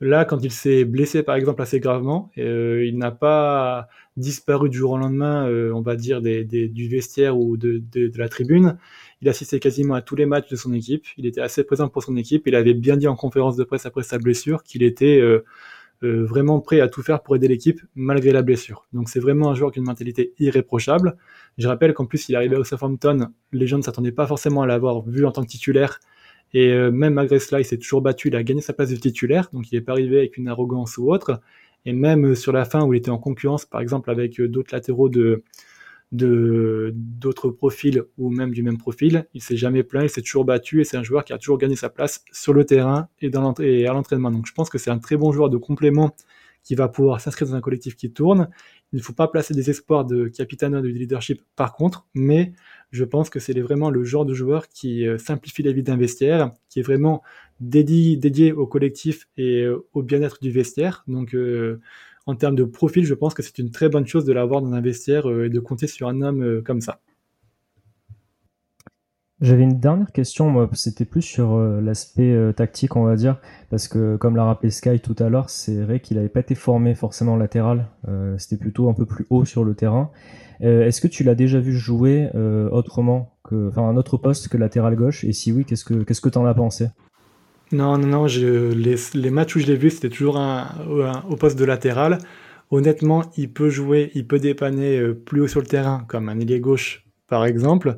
Là, 0.00 0.24
quand 0.24 0.38
il 0.44 0.52
s'est 0.52 0.84
blessé, 0.84 1.22
par 1.22 1.34
exemple, 1.34 1.60
assez 1.60 1.80
gravement, 1.80 2.30
euh, 2.38 2.84
il 2.86 2.98
n'a 2.98 3.10
pas 3.10 3.88
disparu 4.16 4.68
du 4.68 4.78
jour 4.78 4.92
au 4.92 4.98
lendemain, 4.98 5.48
on 5.74 5.80
va 5.80 5.96
dire, 5.96 6.20
du 6.20 6.88
vestiaire 6.88 7.38
ou 7.38 7.56
de, 7.56 7.82
de, 7.92 8.10
la 8.16 8.28
tribune. 8.28 8.76
Il 9.20 9.28
assistait 9.28 9.58
quasiment 9.58 9.94
à 9.94 10.02
tous 10.02 10.14
les 10.16 10.26
matchs 10.26 10.48
de 10.48 10.56
son 10.56 10.72
équipe. 10.72 11.06
Il 11.16 11.26
était 11.26 11.40
assez 11.40 11.64
présent 11.64 11.88
pour 11.88 12.02
son 12.02 12.16
équipe. 12.16 12.46
Il 12.46 12.54
avait 12.54 12.74
bien 12.74 12.96
dit 12.96 13.08
en 13.08 13.16
conférence 13.16 13.56
de 13.56 13.64
presse 13.64 13.86
après 13.86 14.02
sa 14.02 14.18
blessure 14.18 14.62
qu'il 14.62 14.82
était 14.82 15.20
euh, 15.20 15.44
euh, 16.04 16.24
vraiment 16.24 16.60
prêt 16.60 16.80
à 16.80 16.88
tout 16.88 17.02
faire 17.02 17.22
pour 17.22 17.34
aider 17.34 17.48
l'équipe 17.48 17.80
malgré 17.96 18.30
la 18.30 18.42
blessure. 18.42 18.86
Donc 18.92 19.08
c'est 19.08 19.18
vraiment 19.18 19.50
un 19.50 19.54
joueur 19.54 19.72
qui 19.72 19.80
a 19.80 19.82
une 19.82 19.86
mentalité 19.86 20.34
irréprochable. 20.38 21.16
Je 21.58 21.66
rappelle 21.66 21.94
qu'en 21.94 22.06
plus 22.06 22.28
il 22.28 22.36
arrivait 22.36 22.56
au 22.56 22.64
Southampton, 22.64 23.30
les 23.52 23.66
gens 23.66 23.78
ne 23.78 23.82
s'attendaient 23.82 24.12
pas 24.12 24.26
forcément 24.26 24.62
à 24.62 24.66
l'avoir 24.66 25.02
vu 25.02 25.26
en 25.26 25.32
tant 25.32 25.42
que 25.42 25.48
titulaire. 25.48 25.98
Et 26.54 26.72
euh, 26.72 26.90
même 26.90 27.14
malgré 27.14 27.38
cela, 27.38 27.60
il 27.60 27.64
s'est 27.64 27.78
toujours 27.78 28.02
battu, 28.02 28.28
il 28.28 28.36
a 28.36 28.42
gagné 28.42 28.60
sa 28.60 28.72
place 28.72 28.90
de 28.90 28.96
titulaire, 28.96 29.48
donc 29.52 29.70
il 29.70 29.74
n'est 29.74 29.82
pas 29.82 29.92
arrivé 29.92 30.18
avec 30.18 30.36
une 30.36 30.48
arrogance 30.48 30.96
ou 30.98 31.10
autre. 31.12 31.40
Et 31.84 31.92
même 31.92 32.34
sur 32.34 32.52
la 32.52 32.64
fin 32.64 32.84
où 32.84 32.94
il 32.94 32.98
était 32.98 33.10
en 33.10 33.18
concurrence, 33.18 33.64
par 33.64 33.80
exemple 33.80 34.10
avec 34.10 34.40
d'autres 34.40 34.74
latéraux 34.74 35.08
de, 35.08 35.42
d'autres 36.12 37.50
profils 37.50 38.02
ou 38.16 38.30
même 38.30 38.52
du 38.52 38.62
même 38.62 38.78
profil. 38.78 39.26
Il 39.34 39.42
s'est 39.42 39.56
jamais 39.56 39.82
plaint, 39.82 40.04
il 40.04 40.08
s'est 40.08 40.22
toujours 40.22 40.44
battu 40.44 40.80
et 40.80 40.84
c'est 40.84 40.96
un 40.96 41.02
joueur 41.02 41.24
qui 41.24 41.32
a 41.32 41.38
toujours 41.38 41.58
gagné 41.58 41.76
sa 41.76 41.90
place 41.90 42.24
sur 42.32 42.52
le 42.52 42.64
terrain 42.64 43.08
et 43.20 43.86
à 43.86 43.92
l'entraînement. 43.92 44.30
Donc 44.30 44.46
je 44.46 44.52
pense 44.52 44.70
que 44.70 44.78
c'est 44.78 44.90
un 44.90 44.98
très 44.98 45.16
bon 45.16 45.32
joueur 45.32 45.50
de 45.50 45.56
complément 45.56 46.14
qui 46.68 46.74
va 46.74 46.86
pouvoir 46.86 47.18
s'inscrire 47.18 47.48
dans 47.48 47.54
un 47.54 47.62
collectif 47.62 47.96
qui 47.96 48.12
tourne. 48.12 48.50
Il 48.92 48.98
ne 48.98 49.02
faut 49.02 49.14
pas 49.14 49.26
placer 49.26 49.54
des 49.54 49.70
espoirs 49.70 50.04
de 50.04 50.28
capitaine 50.28 50.74
ou 50.76 50.82
de 50.82 50.88
leadership 50.88 51.40
par 51.56 51.72
contre, 51.72 52.06
mais 52.12 52.52
je 52.90 53.04
pense 53.04 53.30
que 53.30 53.40
c'est 53.40 53.58
vraiment 53.58 53.88
le 53.88 54.04
genre 54.04 54.26
de 54.26 54.34
joueur 54.34 54.68
qui 54.68 55.06
euh, 55.06 55.16
simplifie 55.16 55.62
la 55.62 55.72
vie 55.72 55.82
d'un 55.82 55.96
vestiaire, 55.96 56.52
qui 56.68 56.80
est 56.80 56.82
vraiment 56.82 57.22
dédié, 57.60 58.18
dédié 58.18 58.52
au 58.52 58.66
collectif 58.66 59.28
et 59.38 59.62
euh, 59.62 59.86
au 59.94 60.02
bien-être 60.02 60.40
du 60.42 60.50
vestiaire. 60.50 61.04
Donc 61.08 61.34
euh, 61.34 61.80
en 62.26 62.34
termes 62.34 62.54
de 62.54 62.64
profil, 62.64 63.06
je 63.06 63.14
pense 63.14 63.32
que 63.32 63.42
c'est 63.42 63.56
une 63.56 63.70
très 63.70 63.88
bonne 63.88 64.06
chose 64.06 64.26
de 64.26 64.34
l'avoir 64.34 64.60
dans 64.60 64.74
un 64.74 64.82
vestiaire 64.82 65.26
euh, 65.30 65.46
et 65.46 65.48
de 65.48 65.60
compter 65.60 65.86
sur 65.86 66.06
un 66.06 66.20
homme 66.20 66.62
comme 66.64 66.82
ça. 66.82 67.00
J'avais 69.40 69.62
une 69.62 69.78
dernière 69.78 70.10
question, 70.10 70.50
moi, 70.50 70.68
c'était 70.72 71.04
plus 71.04 71.22
sur 71.22 71.54
euh, 71.54 71.80
l'aspect 71.80 72.36
tactique, 72.56 72.96
on 72.96 73.04
va 73.04 73.14
dire, 73.14 73.36
parce 73.70 73.86
que 73.86 74.16
comme 74.16 74.34
l'a 74.34 74.44
rappelé 74.44 74.70
Sky 74.70 74.98
tout 74.98 75.14
à 75.20 75.28
l'heure, 75.28 75.48
c'est 75.48 75.80
vrai 75.80 76.00
qu'il 76.00 76.16
n'avait 76.16 76.28
pas 76.28 76.40
été 76.40 76.56
formé 76.56 76.94
forcément 76.94 77.36
latéral, 77.36 77.86
c'était 78.36 78.56
plutôt 78.56 78.88
un 78.88 78.94
peu 78.94 79.06
plus 79.06 79.26
haut 79.30 79.44
sur 79.44 79.64
le 79.64 79.74
terrain. 79.74 80.10
Est-ce 80.60 81.00
que 81.00 81.06
tu 81.06 81.22
l'as 81.22 81.36
déjà 81.36 81.60
vu 81.60 81.72
jouer 81.72 82.28
autrement, 82.72 83.36
enfin 83.52 83.88
un 83.88 83.96
autre 83.96 84.16
poste 84.16 84.48
que 84.48 84.56
latéral 84.56 84.96
gauche? 84.96 85.22
Et 85.22 85.32
si 85.32 85.52
oui, 85.52 85.64
qu'est-ce 85.64 85.84
que 85.84 86.02
qu'est-ce 86.02 86.20
que 86.20 86.28
t'en 86.28 86.44
as 86.44 86.54
pensé? 86.54 86.88
Non, 87.70 87.98
non, 87.98 88.06
non, 88.06 88.26
les, 88.26 89.30
matchs 89.30 89.56
où 89.56 89.60
je 89.60 89.66
l'ai 89.66 89.76
vu, 89.76 89.90
c'était 89.90 90.08
toujours 90.08 90.40
au 91.28 91.36
poste 91.36 91.58
de 91.58 91.64
latéral. 91.64 92.18
Honnêtement, 92.70 93.24
il 93.36 93.52
peut 93.52 93.70
jouer, 93.70 94.10
il 94.14 94.26
peut 94.26 94.38
dépanner 94.38 94.98
euh, 94.98 95.14
plus 95.14 95.40
haut 95.42 95.48
sur 95.48 95.60
le 95.60 95.66
terrain, 95.66 96.04
comme 96.06 96.28
un 96.28 96.38
ailier 96.38 96.60
gauche, 96.60 97.06
par 97.26 97.46
exemple. 97.46 97.96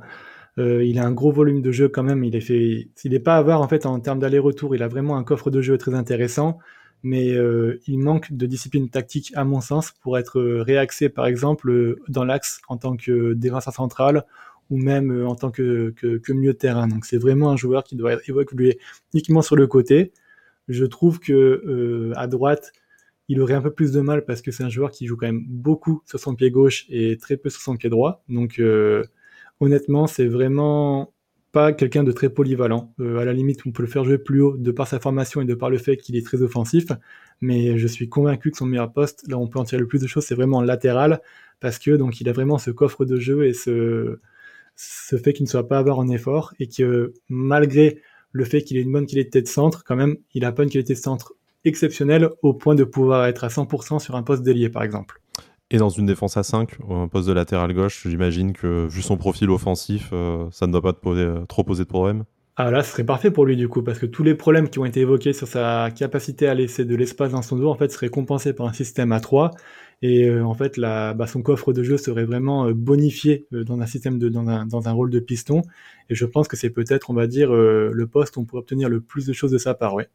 Euh, 0.59 0.85
il 0.85 0.99
a 0.99 1.07
un 1.07 1.13
gros 1.13 1.33
volume 1.33 1.63
de 1.63 1.73
jeu 1.73 1.89
quand 1.89 2.03
même. 2.03 2.25
Il 2.25 2.37
est 2.37 2.41
fait, 2.41 2.89
il 3.05 3.11
n'est 3.11 3.21
pas 3.21 3.37
avoir 3.37 3.63
en 3.63 3.69
fait 3.69 3.87
en 3.87 4.01
termes 4.01 4.19
d'aller-retour. 4.19 4.75
Il 4.75 4.83
a 4.83 4.89
vraiment 4.89 5.17
un 5.17 5.25
coffre 5.25 5.51
de 5.51 5.61
jeu 5.61 5.79
très 5.79 5.95
intéressant, 5.95 6.59
mais 7.03 7.33
euh, 7.33 7.81
il 7.87 7.99
manque 7.99 8.33
de 8.33 8.47
discipline 8.47 8.91
tactique 8.91 9.33
à 9.35 9.45
mon 9.45 9.61
sens 9.61 9.93
pour 10.03 10.19
être 10.19 10.41
réaxé, 10.41 11.09
par 11.09 11.27
exemple, 11.27 11.97
dans 12.09 12.25
l'axe 12.25 12.61
en 12.69 12.77
tant 12.77 12.97
que 12.97 13.35
défenseur 13.35 13.75
central 13.75 14.25
ou 14.71 14.79
même 14.79 15.11
euh, 15.11 15.27
en 15.27 15.35
tant 15.35 15.51
que, 15.51 15.93
milieu 16.33 16.53
de 16.53 16.59
terrain. 16.59 16.89
Donc 16.89 17.05
c'est 17.05 17.19
vraiment 17.19 17.51
un 17.51 17.57
joueur 17.57 17.85
qui 17.85 17.97
doit 17.97 18.15
évoluer 18.27 18.79
uniquement 19.13 19.43
sur 19.43 19.57
le 19.57 19.67
côté. 19.67 20.13
Je 20.69 20.85
trouve 20.85 21.19
que 21.19 21.33
euh, 21.33 22.13
à 22.17 22.27
droite, 22.29 22.73
il 23.29 23.41
aurait 23.41 23.55
un 23.55 23.63
peu 23.63 23.73
plus 23.73 23.93
de 23.93 24.01
mal 24.01 24.25
parce 24.25 24.43
que 24.43 24.51
c'est 24.53 24.65
un 24.65 24.69
joueur 24.69 24.91
qui 24.91 25.07
joue 25.07 25.17
quand 25.17 25.27
même 25.27 25.45
beaucoup 25.47 26.03
sur 26.07 26.19
son 26.19 26.35
pied 26.35 26.51
gauche 26.51 26.87
et 26.89 27.17
très 27.19 27.37
peu 27.37 27.51
sur 27.51 27.61
son 27.61 27.77
pied 27.77 27.91
droit. 27.91 28.23
Donc 28.29 28.59
euh, 28.59 29.05
honnêtement, 29.61 30.07
c'est 30.07 30.27
vraiment 30.27 31.13
pas 31.53 31.73
quelqu'un 31.73 32.05
de 32.05 32.13
très 32.13 32.31
polyvalent. 32.31 32.95
à 32.99 33.25
la 33.25 33.33
limite, 33.33 33.61
on 33.67 33.73
peut 33.73 33.83
le 33.83 33.89
faire 33.89 34.05
jouer 34.05 34.19
plus 34.19 34.41
haut 34.41 34.57
de 34.57 34.71
par 34.71 34.87
sa 34.87 35.01
formation 35.01 35.41
et 35.41 35.45
de 35.45 35.55
par 35.55 35.71
le 35.71 35.79
fait 35.79 35.97
qu'il 35.97 36.17
est 36.17 36.25
très 36.25 36.43
offensif. 36.43 36.87
Mais 37.41 37.79
je 37.79 37.87
suis 37.87 38.09
convaincu 38.09 38.51
que 38.51 38.57
son 38.57 38.67
meilleur 38.67 38.93
poste, 38.93 39.25
là 39.29 39.39
on 39.39 39.49
peut 39.49 39.59
en 39.59 39.65
tirer 39.65 39.81
le 39.81 39.89
plus 39.89 40.01
de 40.01 40.07
choses, 40.07 40.25
c'est 40.25 40.35
vraiment 40.35 40.63
latéral 40.63 41.21
parce 41.59 41.79
que 41.79 41.93
donc 41.93 42.21
il 42.21 42.29
a 42.29 42.33
vraiment 42.33 42.59
ce 42.59 42.71
coffre 42.71 43.05
de 43.05 43.19
jeu 43.19 43.47
et 43.47 43.53
ce 43.53 44.21
ce 44.77 45.17
fait 45.17 45.33
qu'il 45.35 45.45
ne 45.45 45.49
soit 45.49 45.69
pas 45.69 45.79
avoir 45.79 45.99
en 45.99 46.09
effort 46.09 46.55
et 46.59 46.67
que 46.67 47.13
malgré 47.29 48.01
le 48.33 48.45
fait 48.45 48.63
qu'il 48.63 48.77
ait 48.79 48.83
une 48.83 48.93
bonne 48.93 49.07
qualité 49.07 49.43
de 49.43 49.49
centre, 49.49 49.85
quand 49.85 49.97
même, 49.97 50.17
il 50.35 50.43
n'a 50.43 50.53
pas 50.53 50.63
une 50.63 50.71
qualité 50.71 50.95
de 50.95 50.99
centre 50.99 51.35
exceptionnel 51.65 52.31
au 52.43 52.55
point 52.55 52.75
de 52.75 52.85
pouvoir 52.85 53.27
être 53.27 53.45
à 53.45 53.49
100% 53.49 53.99
sur 53.99 54.17
un 54.17 54.23
poste 54.23 54.43
d'ailier, 54.43 54.71
par 54.71 54.83
exemple. 54.83 55.21
Et 55.73 55.79
dans 55.79 55.89
une 55.89 56.07
défense 56.07 56.37
à 56.37 56.43
5, 56.43 56.79
un 56.91 57.07
poste 57.07 57.29
de 57.29 57.33
latéral 57.33 57.73
gauche, 57.73 58.07
j'imagine 58.09 58.53
que 58.53 58.89
vu 58.89 59.03
son 59.03 59.17
profil 59.17 59.51
offensif, 59.51 60.11
euh, 60.13 60.49
ça 60.51 60.67
ne 60.67 60.73
doit 60.73 60.83
pas 60.83 60.95
euh, 61.11 61.45
trop 61.47 61.63
poser 61.63 61.85
de 61.85 61.89
problème. 61.89 62.25
Ah 62.57 62.73
là, 62.73 62.83
ce 62.83 62.91
serait 62.91 63.05
parfait 63.05 63.31
pour 63.31 63.47
lui 63.47 63.57
du 63.57 63.69
coup, 63.69 63.83
parce 63.83 64.01
que 64.01 64.07
tous 64.07 64.25
les 64.25 64.35
problèmes 64.35 64.69
qui 64.69 64.81
ont 64.81 64.85
été 64.85 65.01
évoqués 65.01 65.33
sur 65.33 65.47
sa 65.47 65.91
capacité 65.97 66.49
à 66.49 66.55
laisser 66.55 66.85
de 66.85 66.97
l'espace 66.97 67.31
dans 67.31 67.43
son 67.43 67.57
dos, 67.57 67.69
en 67.69 67.77
fait, 67.77 67.91
seraient 67.93 68.09
compensés 68.09 68.53
par 68.53 68.67
un 68.67 68.73
système 68.73 69.13
à 69.13 69.21
3. 69.21 69.53
Et 70.03 70.29
euh, 70.29 70.45
en 70.45 70.55
fait, 70.55 70.79
bah, 70.81 71.27
son 71.29 71.41
coffre 71.41 71.73
de 71.73 71.85
jeu 71.85 71.99
serait 71.99 72.25
vraiment 72.25 72.71
bonifié 72.73 73.47
dans 73.53 73.81
un 73.81 73.87
système 73.87 74.19
de, 74.19 74.29
dans 74.29 74.49
un, 74.49 74.67
dans 74.67 74.89
un 74.89 74.93
rôle 74.93 75.11
de 75.11 75.21
piston. 75.21 75.63
Et 76.09 76.17
je 76.17 76.27
pense 76.27 76.49
que 76.49 76.57
c'est 76.57 76.71
peut-être, 76.71 77.11
on 77.11 77.15
va 77.15 77.29
dire, 77.29 77.53
le 77.53 78.07
poste 78.07 78.37
où 78.37 78.41
on 78.41 78.45
pourrait 78.45 78.61
obtenir 78.61 78.89
le 78.89 79.01
plus 79.01 79.25
de 79.25 79.33
choses 79.33 79.53
de 79.53 79.59
sa 79.59 79.75
part, 79.75 79.95
ouais. 79.95 80.09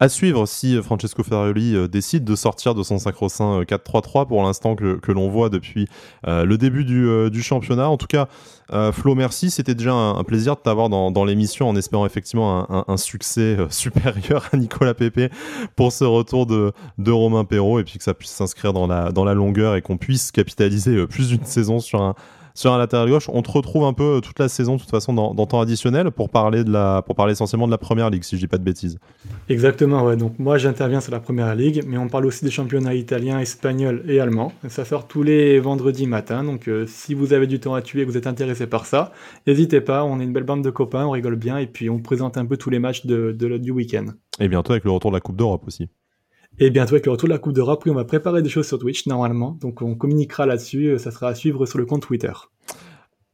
À 0.00 0.08
suivre 0.08 0.46
si 0.46 0.80
Francesco 0.80 1.24
Ferrari 1.24 1.74
euh, 1.74 1.88
décide 1.88 2.22
de 2.22 2.36
sortir 2.36 2.76
de 2.76 2.84
son 2.84 2.98
sacro-saint 2.98 3.62
4-3-3 3.62 4.22
euh, 4.22 4.24
pour 4.26 4.42
l'instant 4.44 4.76
que, 4.76 5.00
l'on 5.10 5.28
voit 5.28 5.48
depuis 5.48 5.88
euh, 6.28 6.44
le 6.44 6.56
début 6.56 6.84
du, 6.84 7.42
championnat. 7.42 7.88
En 7.88 7.96
tout 7.96 8.06
cas, 8.06 8.28
Flo, 8.92 9.14
merci. 9.14 9.50
C'était 9.50 9.74
déjà 9.74 9.92
un, 9.92 10.22
plaisir 10.24 10.54
de 10.54 10.60
t'avoir 10.60 10.88
dans, 10.88 11.24
l'émission 11.24 11.68
en 11.68 11.74
espérant 11.74 12.06
effectivement 12.06 12.88
un, 12.88 12.96
succès 12.96 13.56
supérieur 13.70 14.48
à 14.52 14.56
Nicolas 14.56 14.94
Pepe 14.94 15.32
pour 15.74 15.92
ce 15.92 16.04
retour 16.04 16.46
de, 16.46 16.72
Romain 17.10 17.44
Perrault 17.44 17.80
et 17.80 17.84
puis 17.84 17.98
que 17.98 18.04
ça 18.04 18.14
puisse 18.14 18.32
s'inscrire 18.32 18.72
dans 18.72 18.86
la 18.86 19.34
longueur 19.34 19.74
et 19.74 19.82
qu'on 19.82 19.96
puisse 19.96 20.30
capitaliser 20.30 21.06
plus 21.06 21.28
d'une 21.28 21.44
saison 21.44 21.80
sur 21.80 22.02
un, 22.02 22.14
sur 22.58 22.72
un 22.72 22.78
latéral 22.78 23.08
gauche. 23.08 23.28
On 23.32 23.40
te 23.42 23.52
retrouve 23.52 23.84
un 23.84 23.92
peu 23.92 24.20
toute 24.20 24.40
la 24.40 24.48
saison, 24.48 24.74
de 24.74 24.80
toute 24.80 24.90
façon, 24.90 25.14
dans, 25.14 25.46
temps 25.46 25.60
additionnel 25.60 26.10
pour 26.10 26.28
parler, 26.28 26.64
de 26.64 26.72
la, 26.72 27.02
pour 27.02 27.14
parler 27.14 27.32
essentiellement 27.32 27.66
de 27.66 27.70
la 27.70 27.78
première 27.78 28.10
ligue, 28.10 28.24
si 28.24 28.34
je 28.34 28.40
dis 28.40 28.48
pas 28.48 28.58
de 28.58 28.64
bêtises. 28.64 28.98
Exactement, 29.48 30.02
ouais. 30.02 30.16
Donc 30.16 30.40
moi, 30.40 30.58
j'interviens 30.58 31.00
sur 31.00 31.12
la 31.12 31.20
première 31.20 31.54
ligue, 31.54 31.84
mais 31.86 31.98
on 31.98 32.08
parle 32.08 32.26
aussi 32.26 32.44
des 32.44 32.50
championnats 32.50 32.94
italiens, 32.94 33.38
espagnols 33.38 34.02
et 34.08 34.18
allemands. 34.18 34.52
Ça 34.68 34.84
sort 34.84 35.06
tous 35.06 35.22
les 35.22 35.60
vendredis 35.60 36.08
matin. 36.08 36.42
Donc 36.42 36.66
euh, 36.66 36.84
si 36.88 37.14
vous 37.14 37.32
avez 37.32 37.46
du 37.46 37.60
temps 37.60 37.74
à 37.74 37.82
tuer 37.82 38.02
et 38.02 38.06
que 38.06 38.10
vous 38.10 38.16
êtes 38.16 38.26
intéressé 38.26 38.66
par 38.66 38.86
ça, 38.86 39.12
n'hésitez 39.46 39.80
pas. 39.80 40.02
On 40.02 40.18
est 40.18 40.24
une 40.24 40.32
belle 40.32 40.42
bande 40.42 40.64
de 40.64 40.70
copains, 40.70 41.06
on 41.06 41.12
rigole 41.12 41.36
bien 41.36 41.58
et 41.58 41.68
puis 41.68 41.88
on 41.88 42.00
présente 42.00 42.36
un 42.36 42.44
peu 42.44 42.56
tous 42.56 42.70
les 42.70 42.80
matchs 42.80 43.06
de, 43.06 43.30
du 43.58 43.70
week-end. 43.70 44.06
Et 44.40 44.48
bientôt 44.48 44.72
avec 44.72 44.82
le 44.82 44.90
retour 44.90 45.12
de 45.12 45.16
la 45.16 45.20
Coupe 45.20 45.36
d'Europe 45.36 45.62
aussi. 45.68 45.88
Et 46.60 46.70
bientôt 46.70 46.94
avec 46.94 47.06
le 47.06 47.12
retour 47.12 47.28
de 47.28 47.32
la 47.32 47.38
Coupe 47.38 47.52
d'Europe, 47.52 47.84
oui, 47.84 47.92
on 47.92 47.94
va 47.94 48.04
préparer 48.04 48.42
des 48.42 48.48
choses 48.48 48.66
sur 48.66 48.80
Twitch 48.80 49.06
normalement. 49.06 49.56
Donc 49.60 49.80
on 49.80 49.94
communiquera 49.94 50.44
là-dessus. 50.44 50.88
Euh, 50.88 50.98
ça 50.98 51.12
sera 51.12 51.28
à 51.28 51.34
suivre 51.34 51.66
sur 51.66 51.78
le 51.78 51.86
compte 51.86 52.02
Twitter. 52.02 52.32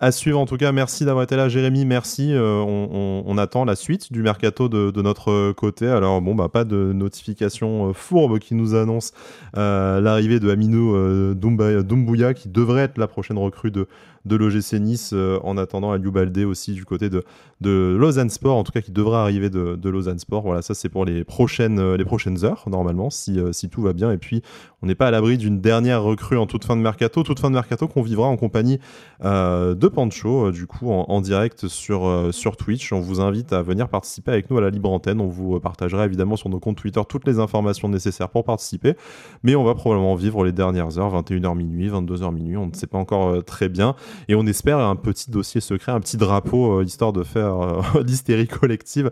À 0.00 0.10
suivre 0.12 0.40
en 0.40 0.44
tout 0.44 0.56
cas, 0.56 0.72
merci 0.72 1.04
d'avoir 1.04 1.22
été 1.22 1.34
là 1.34 1.48
Jérémy, 1.48 1.86
merci. 1.86 2.34
Euh, 2.34 2.62
on, 2.62 3.38
attend 3.38 3.64
la 3.64 3.76
suite 3.76 4.12
du 4.12 4.22
mercato 4.22 4.68
de, 4.68 5.00
notre 5.00 5.52
côté. 5.52 5.86
Alors 5.86 6.20
bon, 6.20 6.34
bah 6.34 6.50
pas 6.52 6.64
de 6.64 6.92
notification 6.92 7.88
euh, 7.88 7.92
fourbe 7.92 8.38
qui 8.38 8.54
nous 8.54 8.74
annonce 8.74 9.12
euh, 9.56 10.00
l'arrivée 10.00 10.40
de 10.40 10.50
Aminou 10.50 11.34
Doumbouya 11.34 12.34
qui 12.34 12.48
devrait 12.48 12.82
être 12.82 12.98
la 12.98 13.06
prochaine 13.06 13.38
recrue 13.38 13.70
de, 13.70 13.86
de 14.24 14.36
l'OGC 14.36 14.74
Nice 14.80 15.10
euh, 15.12 15.38
en 15.42 15.56
attendant 15.58 15.92
Aliou 15.92 16.10
Baldé 16.10 16.44
aussi 16.44 16.72
du 16.72 16.84
côté 16.84 17.10
de, 17.10 17.24
Lausanne 17.60 18.30
Sport, 18.30 18.56
en 18.56 18.64
tout 18.64 18.72
cas 18.72 18.80
qui 18.80 18.92
devra 18.92 19.22
arriver 19.22 19.50
de, 19.50 19.88
Lausanne 19.88 20.18
Sport. 20.18 20.42
Voilà, 20.42 20.62
ça 20.62 20.74
c'est 20.74 20.88
pour 20.88 21.04
les 21.04 21.24
prochaines, 21.24 21.78
euh, 21.78 21.96
heures 22.42 22.64
normalement, 22.66 23.10
si, 23.10 23.38
euh, 23.38 23.52
si 23.52 23.68
tout 23.68 23.82
va 23.82 23.92
bien. 23.92 24.12
Et 24.12 24.18
puis 24.18 24.42
on 24.82 24.86
n'est 24.86 24.94
pas 24.94 25.08
à 25.08 25.10
l'abri 25.10 25.38
d'une 25.38 25.60
dernière 25.60 26.02
recrue 26.02 26.36
en 26.36 26.46
toute 26.46 26.64
fin 26.64 26.76
de 26.76 26.82
mercato, 26.82 27.22
toute 27.22 27.40
fin 27.40 27.48
de 27.48 27.54
mercato 27.54 27.88
qu'on 27.88 28.02
vivra 28.02 28.26
en 28.26 28.36
compagnie 28.36 28.78
de 29.22 29.88
Pancho, 29.88 30.50
du 30.50 30.66
coup 30.66 30.90
en, 30.90 31.20
direct 31.22 31.68
sur, 31.68 32.28
sur 32.32 32.56
Twitch. 32.58 32.92
On 32.92 33.00
vous 33.00 33.20
invite 33.20 33.54
à 33.54 33.62
venir 33.62 33.88
participer 33.88 34.32
avec 34.32 34.50
nous 34.50 34.58
à 34.58 34.60
la 34.60 34.68
libre 34.68 34.90
antenne. 34.90 35.22
On 35.22 35.28
vous 35.28 35.58
partagera 35.58 36.04
évidemment 36.04 36.36
sur 36.36 36.50
nos 36.50 36.60
comptes 36.60 36.76
Twitter 36.76 37.00
toutes 37.08 37.26
les 37.26 37.38
informations 37.38 37.88
nécessaires 37.88 38.28
pour 38.28 38.44
participer. 38.44 38.94
Mais 39.42 39.54
on 39.54 39.64
va 39.64 39.74
probablement 39.74 40.14
vivre 40.16 40.44
les 40.44 40.52
dernières 40.52 40.98
heures, 40.98 41.14
21h 41.22 41.56
minuit, 41.56 41.88
22h 41.88 42.34
minuit, 42.34 42.58
on 42.58 42.66
ne 42.66 42.74
sait 42.74 42.86
pas 42.86 42.98
encore 42.98 43.42
très 43.44 43.70
bien. 43.70 43.96
Et 44.28 44.34
on 44.34 44.46
espère 44.46 44.78
un 44.78 44.96
petit 44.96 45.30
dossier 45.30 45.60
secret, 45.60 45.92
un 45.92 46.00
petit 46.00 46.16
drapeau, 46.16 46.80
euh, 46.80 46.84
histoire 46.84 47.12
de 47.12 47.22
faire 47.22 47.60
euh, 47.60 48.02
l'hystérie 48.06 48.48
collective 48.48 49.10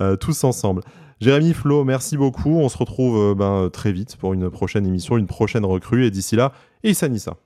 euh, 0.00 0.16
tous 0.16 0.44
ensemble. 0.44 0.82
Jérémy 1.20 1.54
Flo, 1.54 1.84
merci 1.84 2.16
beaucoup. 2.16 2.58
On 2.58 2.68
se 2.68 2.76
retrouve 2.76 3.34
ben, 3.36 3.70
très 3.72 3.92
vite 3.92 4.16
pour 4.16 4.32
une 4.32 4.50
prochaine 4.50 4.86
émission, 4.86 5.16
une 5.16 5.28
prochaine 5.28 5.64
recrue. 5.64 6.04
Et 6.04 6.10
d'ici 6.10 6.34
là, 6.34 6.52
Issa 6.82 7.08
Nissa. 7.08 7.36